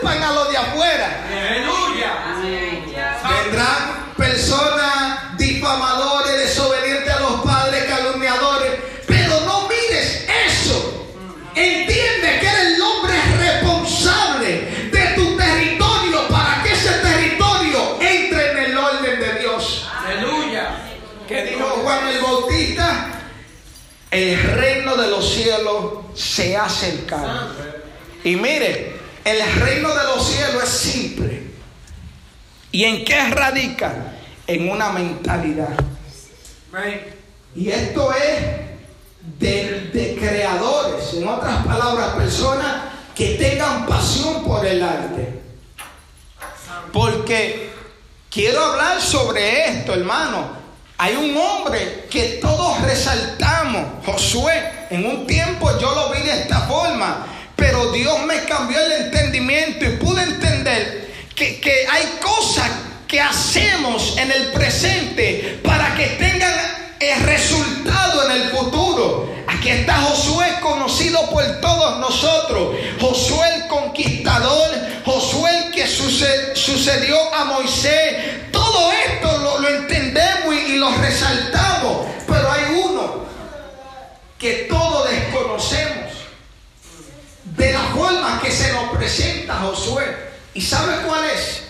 culpan 0.00 0.22
a 0.22 0.32
lo 0.32 0.44
de 0.46 0.56
afuera. 0.56 1.24
Aleluya. 1.30 2.12
Vendrán 3.42 4.14
personas 4.16 5.36
difamadores, 5.38 6.38
desobedientes 6.38 7.12
a 7.12 7.20
los 7.20 7.40
padres, 7.42 7.84
calumniadores. 7.84 8.72
Pero 9.06 9.40
no 9.40 9.68
mires 9.68 10.26
eso. 10.46 11.06
Entiende 11.54 12.38
que 12.40 12.46
eres 12.46 12.76
el 12.76 12.82
hombre 12.82 13.14
responsable 13.38 14.90
de 14.92 15.06
tu 15.14 15.36
territorio 15.36 16.28
para 16.28 16.62
que 16.62 16.72
ese 16.72 16.90
territorio 16.90 18.00
entre 18.00 18.52
en 18.52 18.58
el 18.58 18.78
orden 18.78 19.20
de 19.20 19.38
Dios. 19.40 19.88
Aleluya. 20.04 20.84
Que 21.26 21.44
dijo 21.44 21.64
Juan 21.82 22.08
el 22.08 22.20
Bautista, 22.20 23.08
el 24.10 24.42
reino 24.54 24.96
de 24.96 25.08
los 25.08 25.28
cielos 25.34 26.04
se 26.14 26.56
ha 26.56 26.64
acercado. 26.64 27.50
Y 28.24 28.36
mire, 28.36 28.97
el 29.28 29.60
reino 29.60 29.94
de 29.94 30.04
los 30.04 30.26
cielos 30.26 30.62
es 30.62 30.68
simple. 30.70 31.42
¿Y 32.72 32.84
en 32.84 33.04
qué 33.04 33.28
radica? 33.30 34.14
En 34.46 34.70
una 34.70 34.90
mentalidad. 34.90 35.76
Y 37.54 37.70
esto 37.70 38.12
es 38.12 38.68
de, 39.38 39.90
de 39.92 40.16
creadores, 40.18 41.14
en 41.14 41.28
otras 41.28 41.66
palabras, 41.66 42.14
personas 42.14 42.84
que 43.14 43.34
tengan 43.34 43.86
pasión 43.86 44.44
por 44.44 44.64
el 44.64 44.82
arte. 44.82 45.40
Porque 46.92 47.70
quiero 48.30 48.64
hablar 48.64 49.00
sobre 49.00 49.68
esto, 49.68 49.92
hermano. 49.94 50.56
Hay 50.96 51.14
un 51.14 51.36
hombre 51.36 52.06
que 52.10 52.38
todos 52.40 52.80
resaltamos, 52.82 54.04
Josué. 54.04 54.86
En 54.90 55.06
un 55.06 55.26
tiempo 55.26 55.70
yo 55.78 55.94
lo 55.94 56.10
vi 56.10 56.22
de 56.22 56.42
esta 56.42 56.60
forma, 56.62 57.26
pero 57.58 57.90
Dios 57.90 58.24
me 58.24 58.44
cambió 58.44 58.78
el 58.80 58.92
entendimiento 58.92 59.84
y 59.84 59.96
pude 59.96 60.22
entender 60.22 61.10
que, 61.34 61.60
que 61.60 61.86
hay 61.90 62.18
cosas 62.22 62.70
que 63.08 63.20
hacemos 63.20 64.16
en 64.16 64.30
el 64.30 64.52
presente 64.52 65.58
para 65.64 65.94
que 65.96 66.06
tengan 66.10 66.54
el 67.00 67.20
resultado 67.24 68.30
en 68.30 68.42
el 68.42 68.48
futuro. 68.50 69.34
Aquí 69.48 69.70
está 69.70 69.94
Josué 69.96 70.46
conocido 70.62 71.28
por 71.30 71.42
todos 71.60 71.98
nosotros. 71.98 72.76
Josué 73.00 73.48
el 73.56 73.66
conquistador, 73.66 74.70
Josué 75.04 75.50
el 75.66 75.70
que 75.72 75.86
suce- 75.88 76.54
sucedió 76.54 77.16
a 77.34 77.44
Moisés. 77.44 78.14
Josué. 89.56 90.28
¿Y 90.54 90.60
sabe 90.60 91.06
cuál 91.06 91.24
es? 91.24 91.62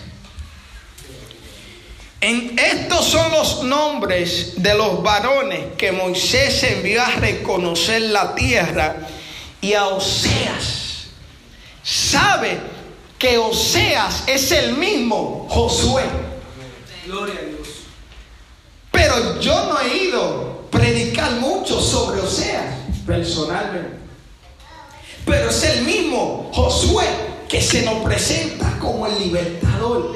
En, 2.21 2.57
estos 2.59 3.05
son 3.05 3.31
los 3.31 3.63
nombres 3.63 4.61
de 4.61 4.73
los 4.73 5.01
varones 5.01 5.75
que 5.77 5.91
Moisés 5.91 6.63
envió 6.63 7.01
a 7.01 7.11
reconocer 7.11 8.01
la 8.01 8.35
tierra 8.35 8.95
y 9.61 9.73
a 9.73 9.87
Oseas. 9.87 11.05
Sabe 11.81 12.59
que 13.17 13.37
Oseas 13.37 14.23
es 14.27 14.51
el 14.51 14.73
mismo 14.73 15.47
Josué. 15.49 16.03
Gloria 17.05 17.35
a 17.39 17.45
Dios. 17.45 17.67
Pero 18.91 19.39
yo 19.39 19.65
no 19.65 19.79
he 19.79 19.97
ido 19.97 20.65
a 20.67 20.71
predicar 20.71 21.31
mucho 21.33 21.79
sobre 21.79 22.19
Oseas 22.19 22.65
personalmente. 23.05 23.97
Pero 25.25 25.49
es 25.49 25.63
el 25.63 25.83
mismo 25.83 26.49
Josué 26.53 27.28
que 27.49 27.61
se 27.61 27.81
nos 27.81 28.03
presenta 28.03 28.77
como 28.79 29.07
el 29.07 29.19
libertador, 29.19 30.15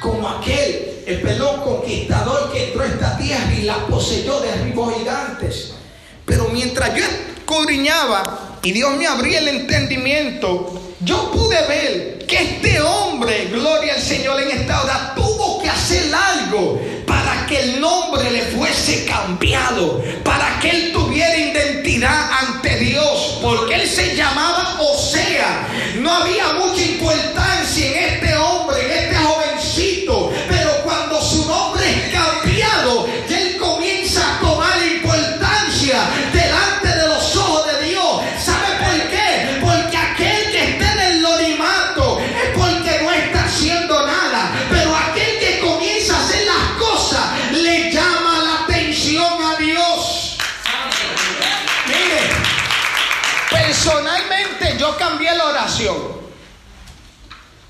como 0.00 0.28
aquel, 0.28 1.02
el 1.06 1.22
pelón 1.22 1.62
conquistador 1.62 2.52
que 2.52 2.66
entró 2.66 2.82
a 2.82 2.86
esta 2.86 3.16
tierra 3.16 3.54
y 3.58 3.62
la 3.62 3.86
poseyó 3.86 4.38
de 4.40 4.52
arribos 4.52 4.94
gigantes. 4.94 5.72
Pero 6.26 6.48
mientras 6.52 6.94
yo 6.94 7.02
escudriñaba 7.02 8.58
y 8.62 8.72
Dios 8.72 8.96
me 8.96 9.06
abría 9.06 9.38
el 9.38 9.48
entendimiento, 9.48 10.94
yo 11.00 11.30
pude 11.30 11.66
ver 11.66 12.26
que 12.26 12.36
este 12.36 12.80
hombre, 12.82 13.46
gloria 13.46 13.94
al 13.94 14.02
Señor, 14.02 14.40
en 14.42 14.50
esta 14.50 14.82
hora 14.82 15.12
tuvo 15.16 15.62
que 15.62 15.70
hacer 15.70 16.14
algo 16.14 16.80
para 17.06 17.46
que 17.46 17.60
el 17.60 17.80
nombre 17.80 18.30
le 18.30 18.42
fuese 18.42 19.04
cambiado, 19.06 20.02
para 20.22 20.58
que 20.60 20.70
él 20.70 20.92
tuviera 20.92 21.36
identidad 21.36 22.30
ante 22.40 22.76
Dios, 22.78 23.38
porque 23.42 23.74
él 23.74 23.88
se 23.88 24.14
llamaba 24.16 24.78
Osea. 24.80 25.68
No 26.00 26.10
había 26.10 26.52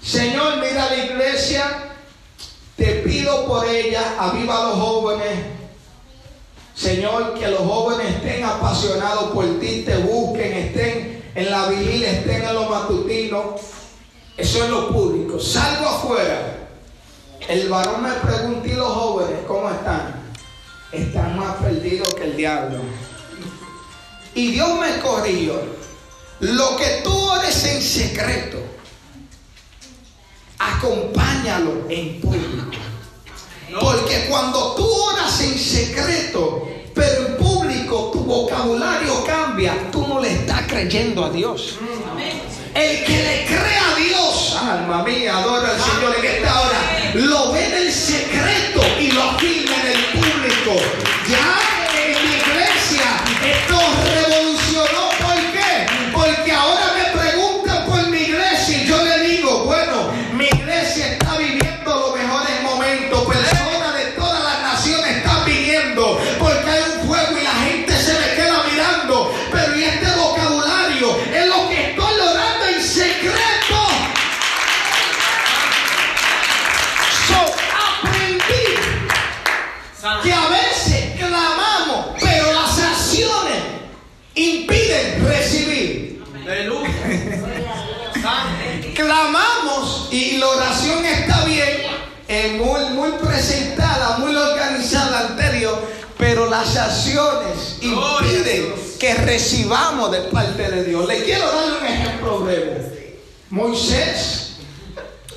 Señor, 0.02 0.56
mira 0.56 0.90
la 0.90 0.96
iglesia, 0.96 1.94
te 2.76 2.86
pido 2.96 3.46
por 3.46 3.66
ella, 3.66 4.16
aviva 4.18 4.58
a 4.58 4.68
los 4.68 4.74
jóvenes. 4.78 5.38
Señor, 6.74 7.34
que 7.34 7.48
los 7.48 7.60
jóvenes 7.60 8.16
estén 8.16 8.44
apasionados 8.44 9.30
por 9.30 9.60
ti, 9.60 9.84
te 9.86 9.96
busquen, 9.98 10.52
estén 10.52 11.30
en 11.34 11.50
la 11.50 11.68
vigilia, 11.68 12.10
estén 12.10 12.42
en 12.42 12.54
lo 12.54 12.68
matutino. 12.68 13.54
Eso 14.36 14.64
es 14.64 14.70
lo 14.70 14.88
público. 14.88 15.38
Salgo 15.38 15.88
afuera. 15.88 16.68
El 17.48 17.68
varón 17.68 18.02
me 18.02 18.10
pregunta, 18.10 18.66
¿y 18.66 18.72
los 18.72 18.92
jóvenes 18.92 19.40
cómo 19.46 19.70
están? 19.70 20.14
Están 20.90 21.38
más 21.38 21.54
perdidos 21.56 22.12
que 22.14 22.24
el 22.24 22.36
diablo. 22.36 22.78
Y 24.34 24.52
Dios 24.52 24.80
me 24.80 24.98
corrió. 25.00 25.83
Lo 26.44 26.76
que 26.76 27.00
tú 27.02 27.10
ores 27.10 27.64
en 27.64 27.80
secreto, 27.80 28.58
acompáñalo 30.58 31.86
en 31.88 32.20
público. 32.20 32.76
Porque 33.80 34.26
cuando 34.28 34.74
tú 34.74 34.86
oras 34.86 35.40
en 35.40 35.58
secreto, 35.58 36.68
pero 36.94 37.28
en 37.28 37.36
público 37.38 38.10
tu 38.12 38.20
vocabulario 38.20 39.24
cambia, 39.24 39.90
tú 39.90 40.06
no 40.06 40.20
le 40.20 40.32
estás 40.32 40.66
creyendo 40.68 41.24
a 41.24 41.30
Dios. 41.30 41.78
El 42.74 43.04
que 43.06 43.16
le 43.16 43.46
cree 43.46 43.78
a 43.78 43.94
Dios, 43.96 44.54
alma 44.60 45.02
mía, 45.02 45.38
adora 45.38 45.70
al 45.70 45.80
Señor 45.80 46.14
en 46.18 46.24
esta 46.26 46.60
hora, 46.60 47.10
lo 47.14 47.52
ve 47.52 47.64
en 47.64 47.86
el 47.86 47.90
secreto 47.92 48.82
y 49.00 49.12
lo 49.12 49.22
afirma 49.22 49.76
en 49.80 49.86
el 49.86 50.04
público. 50.12 51.03
Pero 96.64 96.74
las 96.74 96.76
acciones 96.76 97.76
Gloria 97.80 98.28
a 98.28 98.36
impiden 98.40 98.74
que 98.98 99.14
recibamos 99.14 100.10
de 100.10 100.20
parte 100.20 100.70
de 100.70 100.84
Dios. 100.84 101.06
Le 101.06 101.22
quiero 101.24 101.46
dar 101.46 101.80
un 101.80 101.86
ejemplo 101.86 102.38
breve. 102.40 103.20
Moisés, 103.50 104.56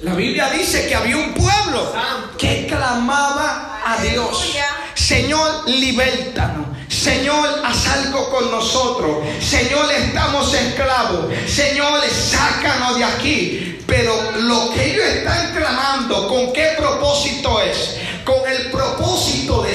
la 0.01 0.13
Biblia 0.13 0.49
dice 0.49 0.87
que 0.87 0.95
había 0.95 1.17
un 1.17 1.33
pueblo 1.33 1.93
que 2.37 2.67
clamaba 2.67 3.81
a 3.85 4.01
Dios. 4.01 4.55
Señor, 4.95 5.69
libértanos. 5.69 6.65
Señor, 6.89 7.61
haz 7.63 7.87
algo 7.87 8.29
con 8.29 8.49
nosotros. 8.49 9.25
Señor, 9.41 9.91
estamos 9.91 10.53
esclavos. 10.53 11.27
Señor, 11.47 12.01
sácanos 12.09 12.97
de 12.97 13.03
aquí. 13.03 13.77
Pero 13.85 14.13
lo 14.41 14.73
que 14.73 14.93
ellos 14.93 15.05
están 15.05 15.55
clamando, 15.55 16.27
¿con 16.27 16.51
qué 16.51 16.73
propósito 16.77 17.61
es? 17.61 17.97
Con 18.25 18.47
el 18.49 18.69
propósito 18.69 19.61
de 19.61 19.66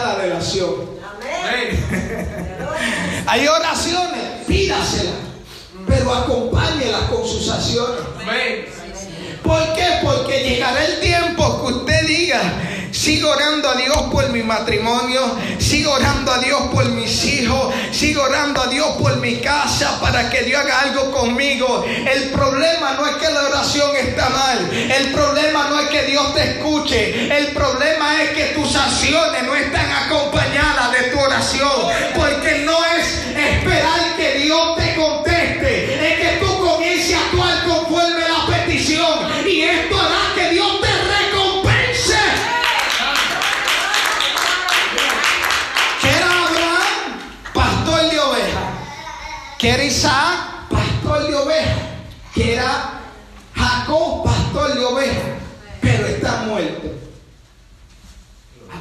la 0.00 0.36
acción. 0.36 0.74
Hay 3.26 3.46
oraciones, 3.46 4.44
pídaselas, 4.46 5.14
pero 5.86 6.12
acompáñelas 6.12 7.02
con 7.02 7.26
sus 7.26 7.48
acciones. 7.48 8.00
¿Por 9.42 9.74
qué? 9.74 9.86
Porque 10.02 10.48
llegará 10.48 10.84
el 10.84 11.00
tiempo 11.00 11.66
que 11.66 11.72
usted 11.72 12.06
diga, 12.06 12.40
Sigo 12.94 13.28
orando 13.28 13.68
a 13.68 13.74
Dios 13.74 13.96
por 14.12 14.28
mi 14.28 14.44
matrimonio. 14.44 15.36
Sigo 15.58 15.90
orando 15.90 16.30
a 16.32 16.38
Dios 16.38 16.62
por 16.72 16.84
mis 16.90 17.24
hijos. 17.24 17.74
Sigo 17.90 18.22
orando 18.22 18.62
a 18.62 18.68
Dios 18.68 18.86
por 19.00 19.16
mi 19.16 19.40
casa 19.40 19.98
para 20.00 20.30
que 20.30 20.42
Dios 20.42 20.62
haga 20.62 20.80
algo 20.82 21.10
conmigo. 21.10 21.84
El 21.84 22.30
problema 22.30 22.92
no 22.92 23.06
es 23.06 23.16
que 23.16 23.32
la 23.32 23.42
oración 23.42 23.90
está 23.96 24.28
mal. 24.28 24.70
El 24.72 25.12
problema 25.12 25.66
no 25.70 25.80
es 25.80 25.88
que 25.88 26.02
Dios 26.04 26.34
te 26.34 26.42
escuche. 26.52 27.36
El 27.36 27.48
problema 27.48 28.22
es 28.22 28.30
que 28.30 28.44
tus 28.54 28.76
acciones 28.76 29.42
no 29.42 29.56
están 29.56 29.90
acompañadas 29.90 30.92
de 30.92 31.10
tu 31.10 31.18
oración. 31.18 31.88
Porque 32.14 32.62
no 32.64 32.78
es 32.96 33.06
esperar 33.36 34.16
que 34.16 34.38
Dios 34.38 34.76
te 34.76 34.94
conteste. 34.94 35.33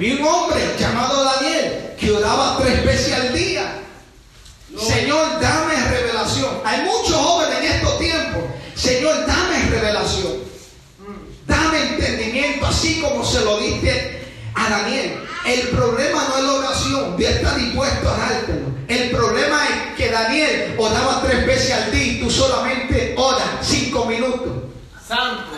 Había 0.03 0.15
un 0.17 0.27
hombre 0.27 0.59
llamado 0.77 1.23
Daniel 1.23 1.93
que 1.97 2.11
oraba 2.11 2.57
tres 2.57 2.83
veces 2.83 3.13
al 3.13 3.33
día. 3.33 3.79
Señor, 4.77 5.39
dame 5.39 5.75
revelación. 5.75 6.59
Hay 6.65 6.81
muchos 6.81 7.15
jóvenes 7.15 7.59
en 7.59 7.63
estos 7.63 7.99
tiempos. 7.99 8.43
Señor, 8.75 9.25
dame 9.25 9.69
revelación. 9.69 10.33
Dame 11.47 11.81
entendimiento, 11.83 12.65
así 12.65 12.99
como 12.99 13.23
se 13.23 13.45
lo 13.45 13.59
diste 13.59 14.27
a 14.55 14.69
Daniel. 14.71 15.23
El 15.45 15.69
problema 15.69 16.27
no 16.27 16.37
es 16.37 16.43
la 16.43 16.53
oración. 16.53 17.15
Dios 17.15 17.31
está 17.31 17.55
dispuesto 17.55 18.09
a 18.09 18.17
dártelo. 18.17 18.73
El 18.89 19.09
problema 19.09 19.65
es 19.69 19.95
que 19.95 20.11
Daniel 20.11 20.75
oraba 20.79 21.21
tres 21.21 21.47
veces 21.47 21.71
al 21.71 21.91
día 21.93 22.03
y 22.03 22.19
tú 22.19 22.29
solamente 22.29 23.15
oras 23.17 23.47
cinco 23.61 24.03
minutos. 24.03 24.51
Santo. 25.07 25.52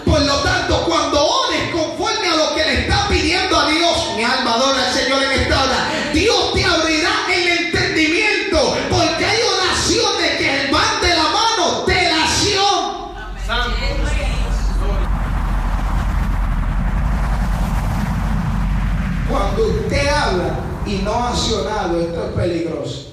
Esto 21.94 22.26
es 22.26 22.32
peligroso. 22.36 23.12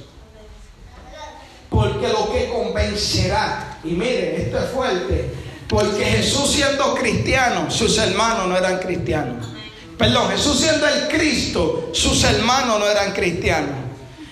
Porque 1.68 2.08
lo 2.08 2.30
que 2.30 2.50
convencerá, 2.50 3.78
y 3.84 3.92
miren, 3.92 4.40
esto 4.42 4.58
es 4.58 4.70
fuerte, 4.70 5.34
porque 5.68 6.04
Jesús 6.04 6.50
siendo 6.50 6.94
cristiano, 6.94 7.70
sus 7.70 7.96
hermanos 7.98 8.46
no 8.46 8.56
eran 8.56 8.78
cristianos. 8.78 9.46
Perdón, 9.96 10.30
Jesús 10.30 10.60
siendo 10.60 10.86
el 10.86 11.08
Cristo, 11.08 11.90
sus 11.92 12.24
hermanos 12.24 12.78
no 12.78 12.86
eran 12.86 13.12
cristianos. 13.12 13.76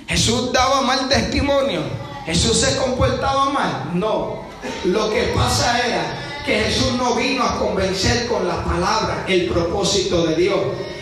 Jesús 0.06 0.52
daba 0.52 0.82
mal 0.82 1.08
testimonio. 1.08 1.80
Jesús 2.26 2.58
se 2.58 2.76
comportaba 2.76 3.50
mal. 3.50 3.90
No. 3.94 4.42
Lo 4.84 5.08
que 5.10 5.32
pasa 5.34 5.86
era 5.86 6.42
que 6.44 6.64
Jesús 6.64 6.94
no 6.94 7.14
vino 7.14 7.44
a 7.44 7.58
convencer 7.58 8.26
con 8.26 8.46
la 8.46 8.64
palabra 8.64 9.24
el 9.28 9.48
propósito 9.48 10.26
de 10.26 10.34
Dios. 10.34 10.60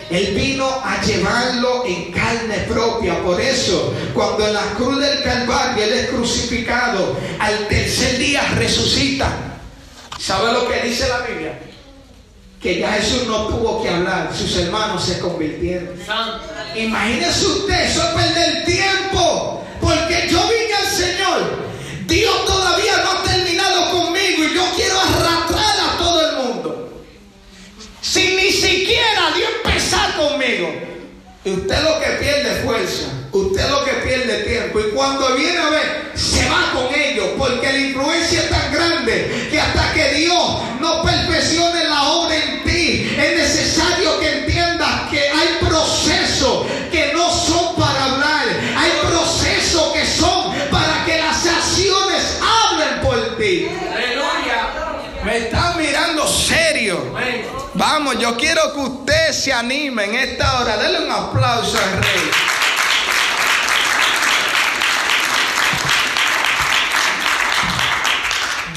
Él 0.09 0.33
vino 0.33 0.65
a 0.65 1.01
llevarlo 1.03 1.85
en 1.85 2.11
carne 2.11 2.57
propia. 2.67 3.21
Por 3.23 3.39
eso, 3.39 3.93
cuando 4.13 4.47
en 4.47 4.53
la 4.53 4.65
cruz 4.75 4.99
del 4.99 5.23
Calvario 5.23 5.83
Él 5.83 5.93
es 5.93 6.07
crucificado, 6.09 7.15
al 7.39 7.67
tercer 7.67 8.17
día 8.17 8.41
resucita. 8.55 9.31
¿Sabe 10.19 10.51
lo 10.51 10.67
que 10.67 10.81
dice 10.81 11.07
la 11.07 11.19
Biblia? 11.19 11.59
Que 12.61 12.79
ya 12.79 12.91
Jesús 12.93 13.25
no 13.27 13.47
tuvo 13.47 13.81
que 13.81 13.89
hablar, 13.89 14.31
sus 14.35 14.57
hermanos 14.57 15.03
se 15.03 15.19
convirtieron. 15.19 15.89
Imagínese 16.75 17.45
usted, 17.45 17.85
eso 17.85 18.01
es 18.01 18.09
perder 18.09 18.65
tiempo. 18.65 19.63
Porque 19.79 20.27
yo 20.29 20.41
vine 20.47 20.73
al 20.75 20.87
Señor. 20.87 21.69
Dios 22.05 22.45
todavía 22.45 22.97
no 23.03 23.11
ha 23.11 23.23
conmigo 23.91 24.43
y 24.43 24.55
yo 24.55 24.63
quiero 24.75 24.99
arrastrar 24.99 25.79
a 25.79 25.97
todo 25.97 26.29
el 26.29 26.35
mundo. 26.37 27.03
Sin 28.01 28.35
ni 28.35 28.51
siquiera 28.51 29.33
Conmigo. 30.19 30.69
Usted 31.45 31.83
lo 31.83 31.99
que 32.01 32.09
pierde 32.19 32.61
fuerza. 32.63 33.07
Usted 33.31 33.69
lo 33.69 33.85
que 33.85 33.91
pierde 34.05 34.43
tiempo. 34.43 34.79
Y 34.81 34.91
cuando 34.91 35.33
viene 35.35 35.57
a 35.57 35.69
ver, 35.69 36.11
se 36.13 36.47
va 36.49 36.71
con 36.73 36.93
ellos. 36.93 37.27
Porque 37.37 37.71
la 37.71 37.77
influencia 37.77 38.41
es 38.41 38.49
tan 38.49 38.73
grande 38.73 39.47
que 39.49 39.59
hasta 39.59 39.93
que 39.93 40.13
Dios 40.15 40.59
no 40.81 41.01
perfeccione 41.03 41.85
la 41.85 42.03
obra 42.03 42.35
en 42.35 42.63
ti, 42.63 43.15
es 43.17 43.37
necesario 43.37 44.19
que 44.19 44.27
entiendas 44.27 44.48
Yo 58.13 58.35
quiero 58.35 58.73
que 58.73 58.79
usted 58.79 59.31
se 59.31 59.53
anime 59.53 60.05
en 60.05 60.15
esta 60.15 60.59
hora. 60.59 60.77
Denle 60.77 61.05
un 61.05 61.11
aplauso 61.11 61.77
al 61.77 62.01
rey. 62.01 62.31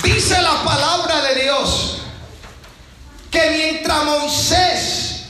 Dice 0.02 0.42
la 0.42 0.62
palabra 0.62 1.22
de 1.22 1.42
Dios 1.42 2.02
que 3.30 3.50
mientras 3.50 4.04
Moisés 4.04 5.24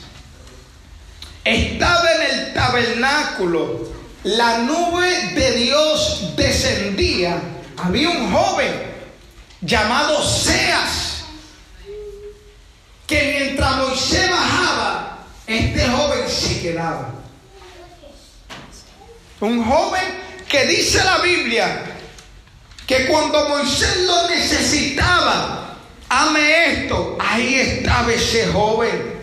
estaba 1.45 2.11
en 2.11 2.21
el 2.23 2.53
tabernáculo, 2.53 3.89
la 4.23 4.57
nube 4.59 5.33
de 5.33 5.51
Dios 5.53 6.35
descendía. 6.35 7.41
Había 7.77 8.09
un 8.09 8.33
joven 8.33 8.83
llamado 9.61 10.21
Seas 10.23 11.12
que 13.07 13.37
mientras 13.39 13.77
Moisés 13.77 14.29
bajaba, 14.29 15.25
este 15.47 15.87
joven 15.87 16.29
se 16.29 16.61
quedaba. 16.61 17.09
Un 19.39 19.63
joven 19.63 20.03
que 20.47 20.65
dice 20.67 21.03
la 21.03 21.17
Biblia 21.17 21.83
que 22.87 23.07
cuando 23.07 23.49
Moisés 23.49 24.01
lo 24.05 24.29
necesitaba, 24.29 25.77
ame 26.09 26.73
esto, 26.73 27.17
ahí 27.19 27.55
estaba 27.55 28.11
ese 28.13 28.47
joven. 28.47 29.13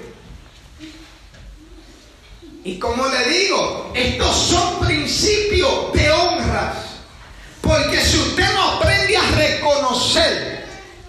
Y 2.65 2.79
como 2.79 3.07
le 3.07 3.29
digo, 3.29 3.93
estos 3.95 4.37
son 4.37 4.81
principios 4.81 5.93
de 5.95 6.11
honras. 6.11 6.77
Porque 7.61 8.01
si 8.01 8.19
usted 8.19 8.53
no 8.53 8.73
aprende 8.73 9.17
a 9.17 9.31
reconocer 9.31 10.60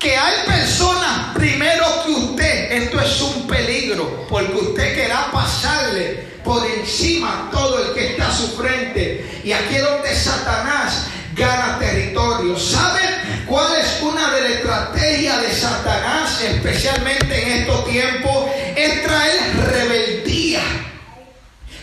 que 0.01 0.17
hay 0.17 0.45
personas 0.47 1.35
primero 1.35 1.85
que 2.03 2.11
usted, 2.11 2.71
esto 2.71 2.99
es 2.99 3.21
un 3.21 3.45
peligro, 3.45 4.25
porque 4.27 4.53
usted 4.53 4.95
querrá 4.95 5.31
pasarle 5.31 6.31
por 6.43 6.65
encima 6.65 7.49
todo 7.51 7.85
el 7.85 7.93
que 7.93 8.07
está 8.07 8.29
a 8.29 8.35
su 8.35 8.47
frente. 8.57 9.41
Y 9.43 9.51
aquí 9.51 9.75
es 9.75 9.83
donde 9.83 10.15
Satanás 10.15 11.05
gana 11.35 11.77
territorio. 11.77 12.57
¿Saben 12.57 13.45
cuál 13.45 13.75
es 13.75 14.01
una 14.01 14.31
de 14.31 14.41
las 14.41 14.51
estrategias 14.53 15.41
de 15.41 15.53
Satanás, 15.53 16.41
especialmente 16.41 17.43
en 17.43 17.61
estos 17.61 17.85
tiempos? 17.87 18.47
Es 18.75 19.03
traer 19.03 19.39
rebeldía 19.71 20.61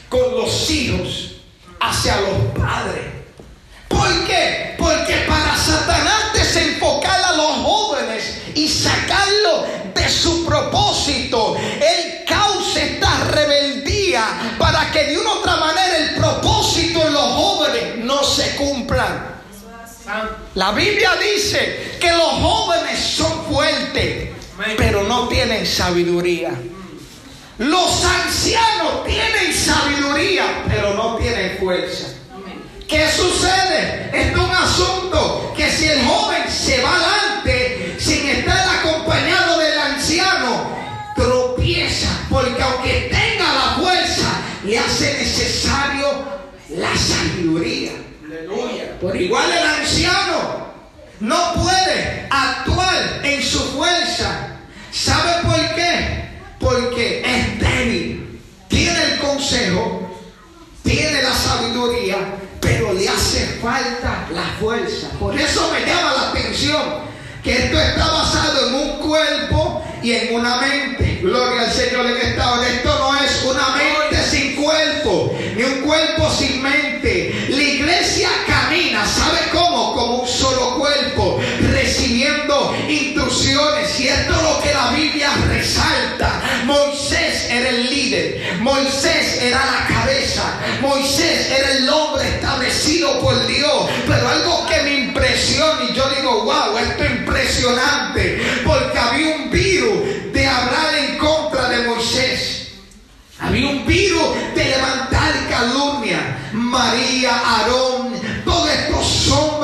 con 0.08 0.32
los 0.32 0.68
hijos 0.70 1.36
hacia 1.80 2.16
los 2.22 2.58
padres. 2.58 3.04
¿Por 3.86 4.26
qué? 4.26 4.74
Porque 4.76 5.24
para 5.28 5.56
Satanás 5.56 6.32
desenfocar 6.34 7.22
a 7.22 7.27
La 20.54 20.72
Biblia 20.72 21.12
dice 21.16 21.96
que 22.00 22.12
los 22.12 22.32
jóvenes 22.32 22.98
son 22.98 23.44
fuertes, 23.46 24.30
pero 24.76 25.04
no 25.04 25.28
tienen 25.28 25.66
sabiduría. 25.66 26.50
Los 27.58 28.04
ancianos 28.04 29.04
tienen 29.04 29.52
sabiduría, 29.52 30.64
pero 30.68 30.94
no 30.94 31.16
tienen 31.16 31.58
fuerza. 31.58 32.06
¿Qué 32.86 33.06
sucede? 33.10 34.10
Esto 34.14 34.38
es 34.38 34.44
un 34.44 34.54
asunto 34.54 35.52
que 35.56 35.70
si 35.70 35.86
el 35.86 36.04
joven 36.06 36.42
se 36.50 36.80
va 36.80 36.94
adelante 36.94 37.96
sin 37.98 38.26
estar 38.28 38.78
acompañado 38.78 39.58
del 39.58 39.78
anciano, 39.78 40.70
tropieza, 41.14 42.08
porque 42.30 42.62
aunque 42.62 43.10
tenga 43.12 43.52
la 43.52 43.76
fuerza, 43.82 44.40
le 44.64 44.78
hace 44.78 45.18
necesario 45.18 46.08
la 46.70 46.96
sabiduría. 46.96 47.92
Aleluya. 48.28 48.98
Por 49.00 49.16
igual 49.16 49.50
el 49.50 49.66
anciano 49.80 50.68
no 51.20 51.54
puede 51.54 52.26
actuar 52.28 53.20
en 53.24 53.42
su 53.42 53.58
fuerza. 53.72 54.58
¿Sabe 54.92 55.44
por 55.44 55.74
qué? 55.74 56.28
Porque 56.60 57.22
es 57.24 57.58
débil. 57.58 58.38
Tiene 58.68 59.02
el 59.02 59.18
consejo, 59.18 60.14
tiene 60.82 61.22
la 61.22 61.32
sabiduría, 61.32 62.18
pero 62.60 62.92
le 62.92 63.08
hace 63.08 63.46
falta 63.62 64.28
la 64.30 64.44
fuerza. 64.60 65.08
Por 65.18 65.34
eso 65.38 65.70
me 65.72 65.86
llama 65.86 66.12
la 66.12 66.28
atención 66.28 66.82
que 67.42 67.64
esto 67.64 67.80
está 67.80 68.12
basado 68.12 68.68
en 68.68 68.74
un 68.74 68.98
cuerpo 68.98 69.82
y 70.02 70.12
en 70.12 70.34
una 70.34 70.60
mente. 70.60 71.20
Gloria 71.22 71.62
al 71.62 71.72
Señor 71.72 72.04
en 72.04 72.16
esta 72.18 72.52
hora. 72.52 72.68
Esto 72.68 72.97
Moisés 88.68 89.40
era 89.40 89.64
la 89.64 89.86
cabeza, 89.86 90.42
Moisés 90.82 91.50
era 91.50 91.72
el 91.72 91.88
hombre 91.88 92.28
establecido 92.28 93.18
por 93.18 93.46
Dios. 93.46 93.88
Pero 94.06 94.28
algo 94.28 94.66
que 94.66 94.82
me 94.82 94.94
impresiona 95.04 95.84
y 95.88 95.94
yo 95.94 96.06
digo, 96.10 96.44
wow, 96.44 96.76
esto 96.76 97.02
es 97.02 97.10
impresionante, 97.12 98.42
porque 98.66 98.98
había 98.98 99.36
un 99.36 99.50
virus 99.50 100.32
de 100.34 100.46
hablar 100.46 100.94
en 100.96 101.16
contra 101.16 101.70
de 101.70 101.88
Moisés. 101.88 102.68
Había 103.40 103.68
un 103.68 103.86
virus 103.86 104.34
de 104.54 104.64
levantar 104.66 105.32
calumnia. 105.48 106.50
María, 106.52 107.40
Aarón, 107.42 108.20
todos 108.44 108.68
estos 108.68 109.28
hombres 109.30 109.57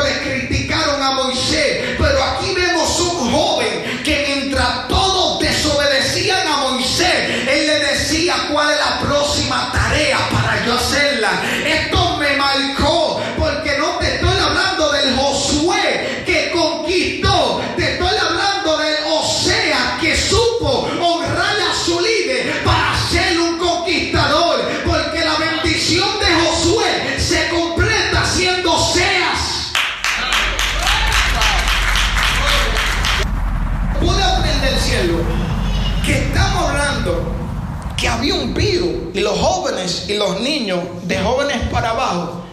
y 40.08 40.14
los 40.14 40.40
niños 40.40 40.80
de 41.04 41.18
jóvenes 41.18 41.68
para 41.70 41.90
abajo 41.90 42.44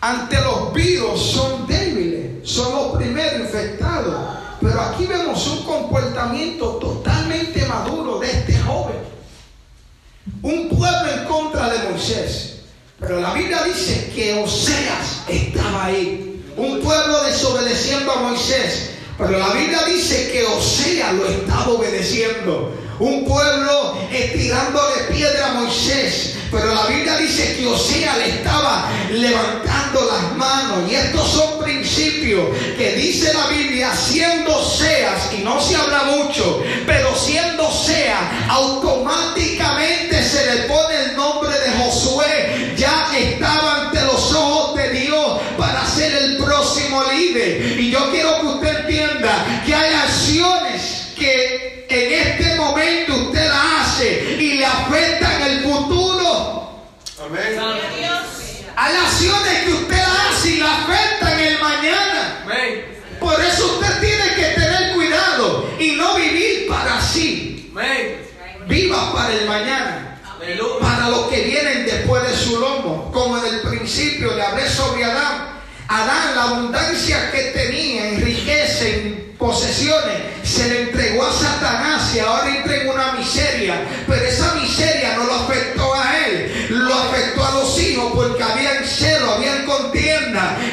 ante 0.00 0.40
los 0.40 0.72
virus 0.72 1.20
son 1.20 1.66
débiles, 1.66 2.48
son 2.48 2.72
los 2.74 2.96
primeros 2.96 3.40
infectados. 3.40 4.14
Pero 4.60 4.80
aquí 4.80 5.06
vemos 5.06 5.46
un 5.48 5.64
comportamiento 5.64 6.76
totalmente 6.76 7.64
maduro 7.66 8.18
de 8.18 8.30
este 8.30 8.58
joven. 8.60 8.96
Un 10.42 10.68
pueblo 10.68 11.12
en 11.12 11.24
contra 11.24 11.68
de 11.70 11.90
Moisés. 11.90 12.60
Pero 13.00 13.20
la 13.20 13.32
Biblia 13.32 13.62
dice 13.64 14.12
que 14.14 14.34
Oseas 14.34 15.22
estaba 15.28 15.86
ahí. 15.86 16.42
Un 16.56 16.80
pueblo 16.80 17.22
desobedeciendo 17.24 18.12
a 18.12 18.16
Moisés. 18.22 18.90
Pero 19.16 19.38
la 19.38 19.52
Biblia 19.52 19.84
dice 19.86 20.30
que 20.32 20.44
Oseas 20.44 21.14
lo 21.14 21.26
estaba 21.26 21.68
obedeciendo. 21.68 22.72
Un 22.98 23.24
pueblo 23.24 23.96
estirándole 24.12 25.04
piedra 25.12 25.50
a 25.50 25.54
Moisés. 25.54 26.37
Pero 26.50 26.74
la 26.74 26.86
Biblia 26.86 27.16
dice 27.18 27.56
que 27.56 27.66
Oseas 27.66 28.16
le 28.18 28.28
estaba 28.30 28.90
levantando 29.10 30.00
las 30.06 30.36
manos. 30.36 30.90
Y 30.90 30.94
estos 30.94 31.28
son 31.28 31.58
principios 31.62 32.48
que 32.76 32.92
dice 32.92 33.32
la 33.34 33.46
Biblia, 33.48 33.94
siendo 33.94 34.56
Oseas, 34.56 35.32
y 35.38 35.42
no 35.42 35.60
se 35.60 35.76
habla 35.76 36.04
mucho, 36.04 36.62
pero 36.86 37.14
siendo 37.14 37.68
Oseas, 37.68 38.20
automáticamente 38.48 40.22
se 40.22 40.46
le 40.46 40.62
pone 40.62 40.94
el 41.04 41.16
nombre 41.16 41.50
de 41.50 41.70
Josué. 41.78 42.74
Ya 42.76 43.08
estaba 43.16 43.86
ante 43.86 44.00
los 44.02 44.32
ojos 44.32 44.76
de 44.76 44.90
Dios 44.90 45.40
para 45.58 45.86
ser 45.86 46.14
el 46.14 46.36
próximo 46.38 47.02
líder. 47.04 47.78
Y 47.78 47.90
yo 47.90 48.10
quiero 48.10 48.40
que 48.40 48.46
usted 48.46 48.78
entienda 48.80 49.62
que 49.66 49.74
hay 49.74 49.94
acciones 49.94 51.08
que 51.16 51.67
Amén. 57.28 57.60
Hay 58.74 58.96
acciones 58.96 59.64
que 59.64 59.72
usted 59.74 60.00
hace 60.00 60.48
y 60.48 60.56
le 60.56 60.64
afectan 60.64 61.38
el 61.38 61.58
mañana. 61.60 62.42
Amén. 62.44 62.84
Por 63.20 63.38
eso 63.38 63.78
usted 63.78 64.00
tiene 64.00 64.34
que 64.34 64.60
tener 64.60 64.94
cuidado 64.94 65.68
y 65.78 65.90
no 65.92 66.14
vivir 66.14 66.68
para 66.68 66.98
sí. 67.02 67.70
Amén. 67.72 68.22
Viva 68.66 69.12
para 69.12 69.34
el 69.34 69.46
mañana. 69.46 70.18
Aleluya. 70.40 70.80
Para 70.80 71.10
los 71.10 71.26
que 71.28 71.42
vienen 71.42 71.84
después 71.84 72.22
de 72.22 72.34
su 72.34 72.58
lomo. 72.58 73.10
Como 73.12 73.36
en 73.36 73.54
el 73.54 73.60
principio 73.60 74.34
le 74.34 74.42
hablé 74.42 74.66
sobre 74.66 75.04
Adán. 75.04 75.58
Adán, 75.86 76.34
la 76.34 76.42
abundancia 76.44 77.30
que 77.30 77.42
tenía 77.44 78.08
en 78.08 78.22
riqueza, 78.22 78.86
en 78.86 79.34
posesiones, 79.38 80.16
se 80.44 80.68
le 80.68 80.82
entregó 80.82 81.26
a 81.26 81.32
Satanás 81.32 82.14
y 82.14 82.20
ahora 82.20 82.56
entra 82.56 82.76
en 82.76 82.88
una 82.88 83.12
miseria. 83.12 83.80
Pero 84.06 84.27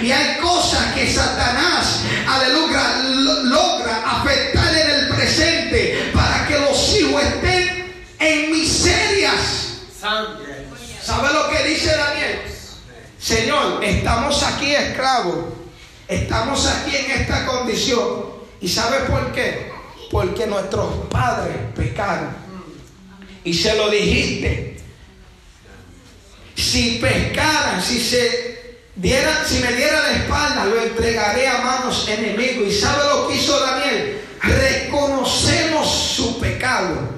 Y 0.06 0.12
hay 0.12 0.38
cosas 0.38 0.93
que 0.93 1.12
Satanás, 1.12 2.01
aleluya, 2.28 2.99
lo- 3.06 3.43
logra 3.45 4.03
afectar 4.06 4.72
en 4.72 4.89
el 4.91 5.08
presente 5.10 6.12
para 6.14 6.47
que 6.47 6.60
los 6.60 6.95
hijos 6.95 7.24
estén 7.24 8.06
en 8.20 8.51
miserias. 8.51 9.80
¿Sabe 9.99 11.34
lo 11.34 11.49
que 11.49 11.64
dice 11.70 11.88
Daniel? 11.97 12.39
Señor, 13.20 13.84
estamos 13.84 14.43
aquí 14.43 14.76
esclavos. 14.76 15.45
Estamos 16.08 16.68
aquí 16.68 16.95
en 16.97 17.12
esta 17.22 17.47
condición. 17.47 18.26
¿Y 18.62 18.68
sabe 18.70 18.99
por 19.10 19.32
qué? 19.34 19.72
Porque 20.12 20.45
nuestros 20.45 21.08
padres 21.10 21.56
pecaron. 21.76 22.30
Y 23.43 23.56
se 23.56 23.76
lo 23.76 23.89
dijiste. 23.89 24.78
Si 26.56 26.99
pescaran, 27.01 27.82
si 27.82 27.99
se 27.99 28.55
dieran, 28.96 29.46
si 29.46 29.60
me 29.60 29.72
diera 29.74 30.02
la 30.02 30.12
espalda, 30.12 30.66
lo 30.66 30.82
entregaré 30.82 31.48
a 31.48 31.60
manos 31.60 32.08
enemigos. 32.08 32.68
¿Y 32.68 32.72
sabe 32.72 33.04
lo 33.10 33.28
que 33.28 33.36
hizo 33.36 33.60
Daniel? 33.60 34.22
Reconocemos 34.41 35.89
su 35.89 36.39
pecado. 36.39 37.16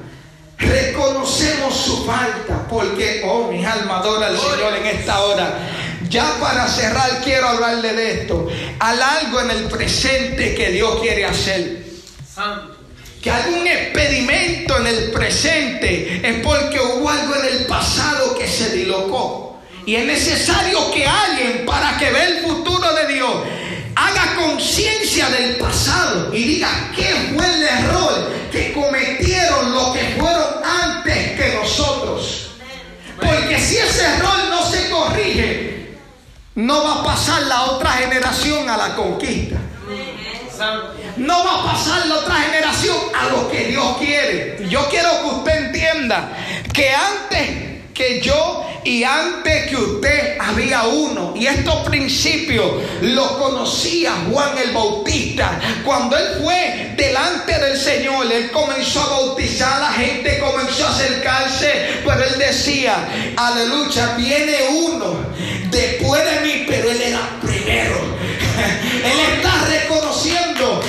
Reconocemos 0.57 1.75
su 1.75 2.05
falta. 2.05 2.67
Porque, 2.69 3.23
oh, 3.25 3.51
mi 3.51 3.65
alma 3.65 3.97
adora 3.97 4.27
al 4.27 4.37
Señor 4.37 4.75
en 4.75 4.85
esta 4.85 5.19
hora. 5.21 5.59
Ya 6.09 6.37
para 6.39 6.67
cerrar 6.67 7.21
quiero 7.23 7.47
hablarle 7.49 7.93
de 7.93 8.21
esto. 8.21 8.47
Al 8.79 9.01
algo 9.01 9.41
en 9.41 9.51
el 9.51 9.63
presente 9.65 10.55
que 10.55 10.71
Dios 10.71 10.99
quiere 11.01 11.25
hacer 11.25 11.87
que 13.21 13.31
un 13.49 13.67
experimento 13.67 14.77
en 14.77 14.87
el 14.87 15.11
presente 15.11 16.21
es 16.23 16.39
porque 16.43 16.79
hubo 16.79 17.09
algo 17.09 17.35
en 17.35 17.45
el 17.45 17.65
pasado 17.65 18.37
que 18.37 18.47
se 18.47 18.69
dilocó. 18.75 19.46
Y 19.87 19.95
es 19.95 20.05
necesario 20.05 20.91
que 20.91 21.07
alguien, 21.07 21.65
para 21.65 21.97
que 21.97 22.11
vea 22.11 22.27
el 22.27 22.39
futuro 22.41 22.93
de 22.93 23.07
Dios, 23.07 23.31
haga 23.95 24.35
conciencia 24.35 25.29
del 25.29 25.55
pasado 25.55 26.33
y 26.33 26.43
diga 26.43 26.91
qué 26.93 27.33
fue 27.33 27.47
el 27.47 27.63
error 27.63 28.29
que 28.51 28.73
cometieron 28.73 29.71
los 29.71 29.95
que 29.95 30.17
fueron 30.19 30.43
antes 30.61 31.39
que 31.39 31.53
nosotros. 31.53 32.49
Porque 33.15 33.57
si 33.59 33.77
ese 33.77 34.03
error 34.03 34.49
no 34.49 34.61
se 34.69 34.89
corrige, 34.89 35.95
no 36.55 36.83
va 36.83 36.95
a 36.95 37.03
pasar 37.05 37.43
la 37.43 37.63
otra 37.67 37.93
generación 37.93 38.69
a 38.69 38.75
la 38.75 38.93
conquista. 38.93 39.55
No 41.15 41.45
va 41.45 41.61
a 41.61 41.73
pasar 41.73 42.07
la 42.07 42.15
otra 42.15 42.35
generación 42.35 42.97
a 43.15 43.29
lo 43.29 43.49
que 43.49 43.67
Dios 43.67 43.97
quiere. 43.99 44.67
Yo 44.67 44.85
quiero 44.89 45.21
que 45.21 45.27
usted 45.27 45.65
entienda 45.67 46.29
que 46.73 46.93
antes 46.93 47.76
que 47.97 48.21
yo 48.21 48.63
y 48.83 49.03
antes 49.03 49.67
que 49.67 49.75
usted 49.75 50.37
había 50.39 50.83
uno. 50.83 51.33
Y 51.35 51.47
estos 51.47 51.87
principios 51.87 52.71
los 53.01 53.31
conocía 53.33 54.13
Juan 54.31 54.55
el 54.59 54.71
Bautista. 54.71 55.59
Cuando 55.83 56.15
él 56.15 56.39
fue 56.41 56.93
delante 56.95 57.57
del 57.57 57.75
Señor, 57.75 58.31
él 58.31 58.51
comenzó 58.51 59.01
a 59.01 59.09
bautizar, 59.09 59.81
la 59.81 59.93
gente 59.93 60.37
comenzó 60.37 60.85
a 60.85 60.91
acercarse, 60.91 62.01
pero 62.05 62.23
él 62.23 62.37
decía, 62.37 63.33
aleluya, 63.35 64.13
viene 64.15 64.57
uno 64.69 65.15
después 65.71 66.21
de 66.23 66.41
mí, 66.41 66.65
pero 66.67 66.91
él 66.91 67.01
era 67.01 67.39
primero. 67.41 67.97
él 69.03 69.19
está 69.37 69.65
reconociendo 69.65 70.81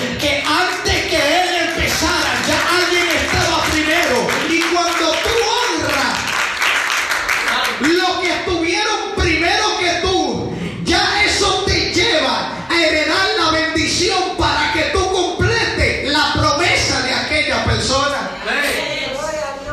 que 8.20 8.30
estuvieron 8.30 9.14
primero 9.16 9.78
que 9.78 9.90
tú, 10.02 10.52
ya 10.84 11.24
eso 11.24 11.64
te 11.66 11.92
lleva 11.92 12.66
a 12.68 12.82
heredar 12.82 13.26
la 13.38 13.50
bendición 13.50 14.36
para 14.36 14.72
que 14.72 14.82
tú 14.92 15.10
completes 15.10 16.10
la 16.10 16.32
promesa 16.34 17.02
de 17.02 17.14
aquella 17.14 17.64
persona. 17.64 18.30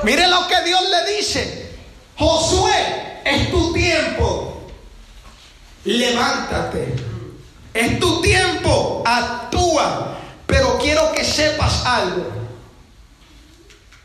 Mire 0.03 0.27
lo 0.27 0.47
que 0.47 0.61
Dios 0.63 0.81
le 0.89 1.15
dice. 1.15 1.71
Josué, 2.17 3.21
es 3.25 3.51
tu 3.51 3.73
tiempo. 3.73 4.61
Levántate. 5.83 6.95
Es 7.73 7.99
tu 7.99 8.21
tiempo. 8.21 9.03
Actúa. 9.05 10.17
Pero 10.45 10.77
quiero 10.77 11.11
que 11.11 11.23
sepas 11.23 11.85
algo. 11.85 12.31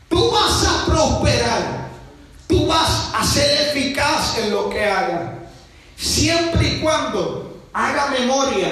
Tú 0.09 0.31
vas 0.31 0.65
a 0.65 0.85
prosperar. 0.85 1.80
Vas 2.71 3.11
a 3.13 3.21
ser 3.25 3.67
eficaz 3.67 4.37
en 4.37 4.51
lo 4.51 4.69
que 4.69 4.85
hagas. 4.85 5.31
Siempre 5.97 6.69
y 6.69 6.79
cuando 6.79 7.61
haga 7.73 8.07
memoria 8.17 8.69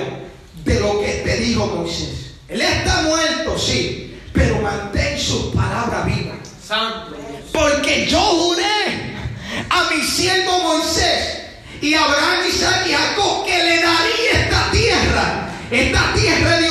de 0.63 0.79
lo 0.79 1.01
que 1.01 1.21
te 1.25 1.35
dijo 1.37 1.67
Moisés. 1.67 2.31
Él 2.47 2.61
está 2.61 3.01
muerto, 3.01 3.57
sí, 3.59 4.17
pero 4.31 4.61
mantén 4.61 5.19
sus 5.19 5.53
palabras 5.53 6.05
vivas. 6.05 6.37
Santo. 6.65 7.17
Porque 7.51 8.07
yo 8.07 8.21
juré 8.21 9.15
a 9.69 9.89
mi 9.91 10.01
siervo 10.01 10.59
Moisés 10.59 11.41
y 11.81 11.93
a 11.93 12.05
Abraham, 12.05 12.47
Isaac 12.47 12.87
y 12.87 12.93
Jacob 12.93 13.45
que 13.45 13.57
le 13.57 13.81
daría 13.81 14.31
esta 14.45 14.71
tierra. 14.71 15.45
Esta 15.71 16.13
tierra 16.13 16.57
de 16.57 16.69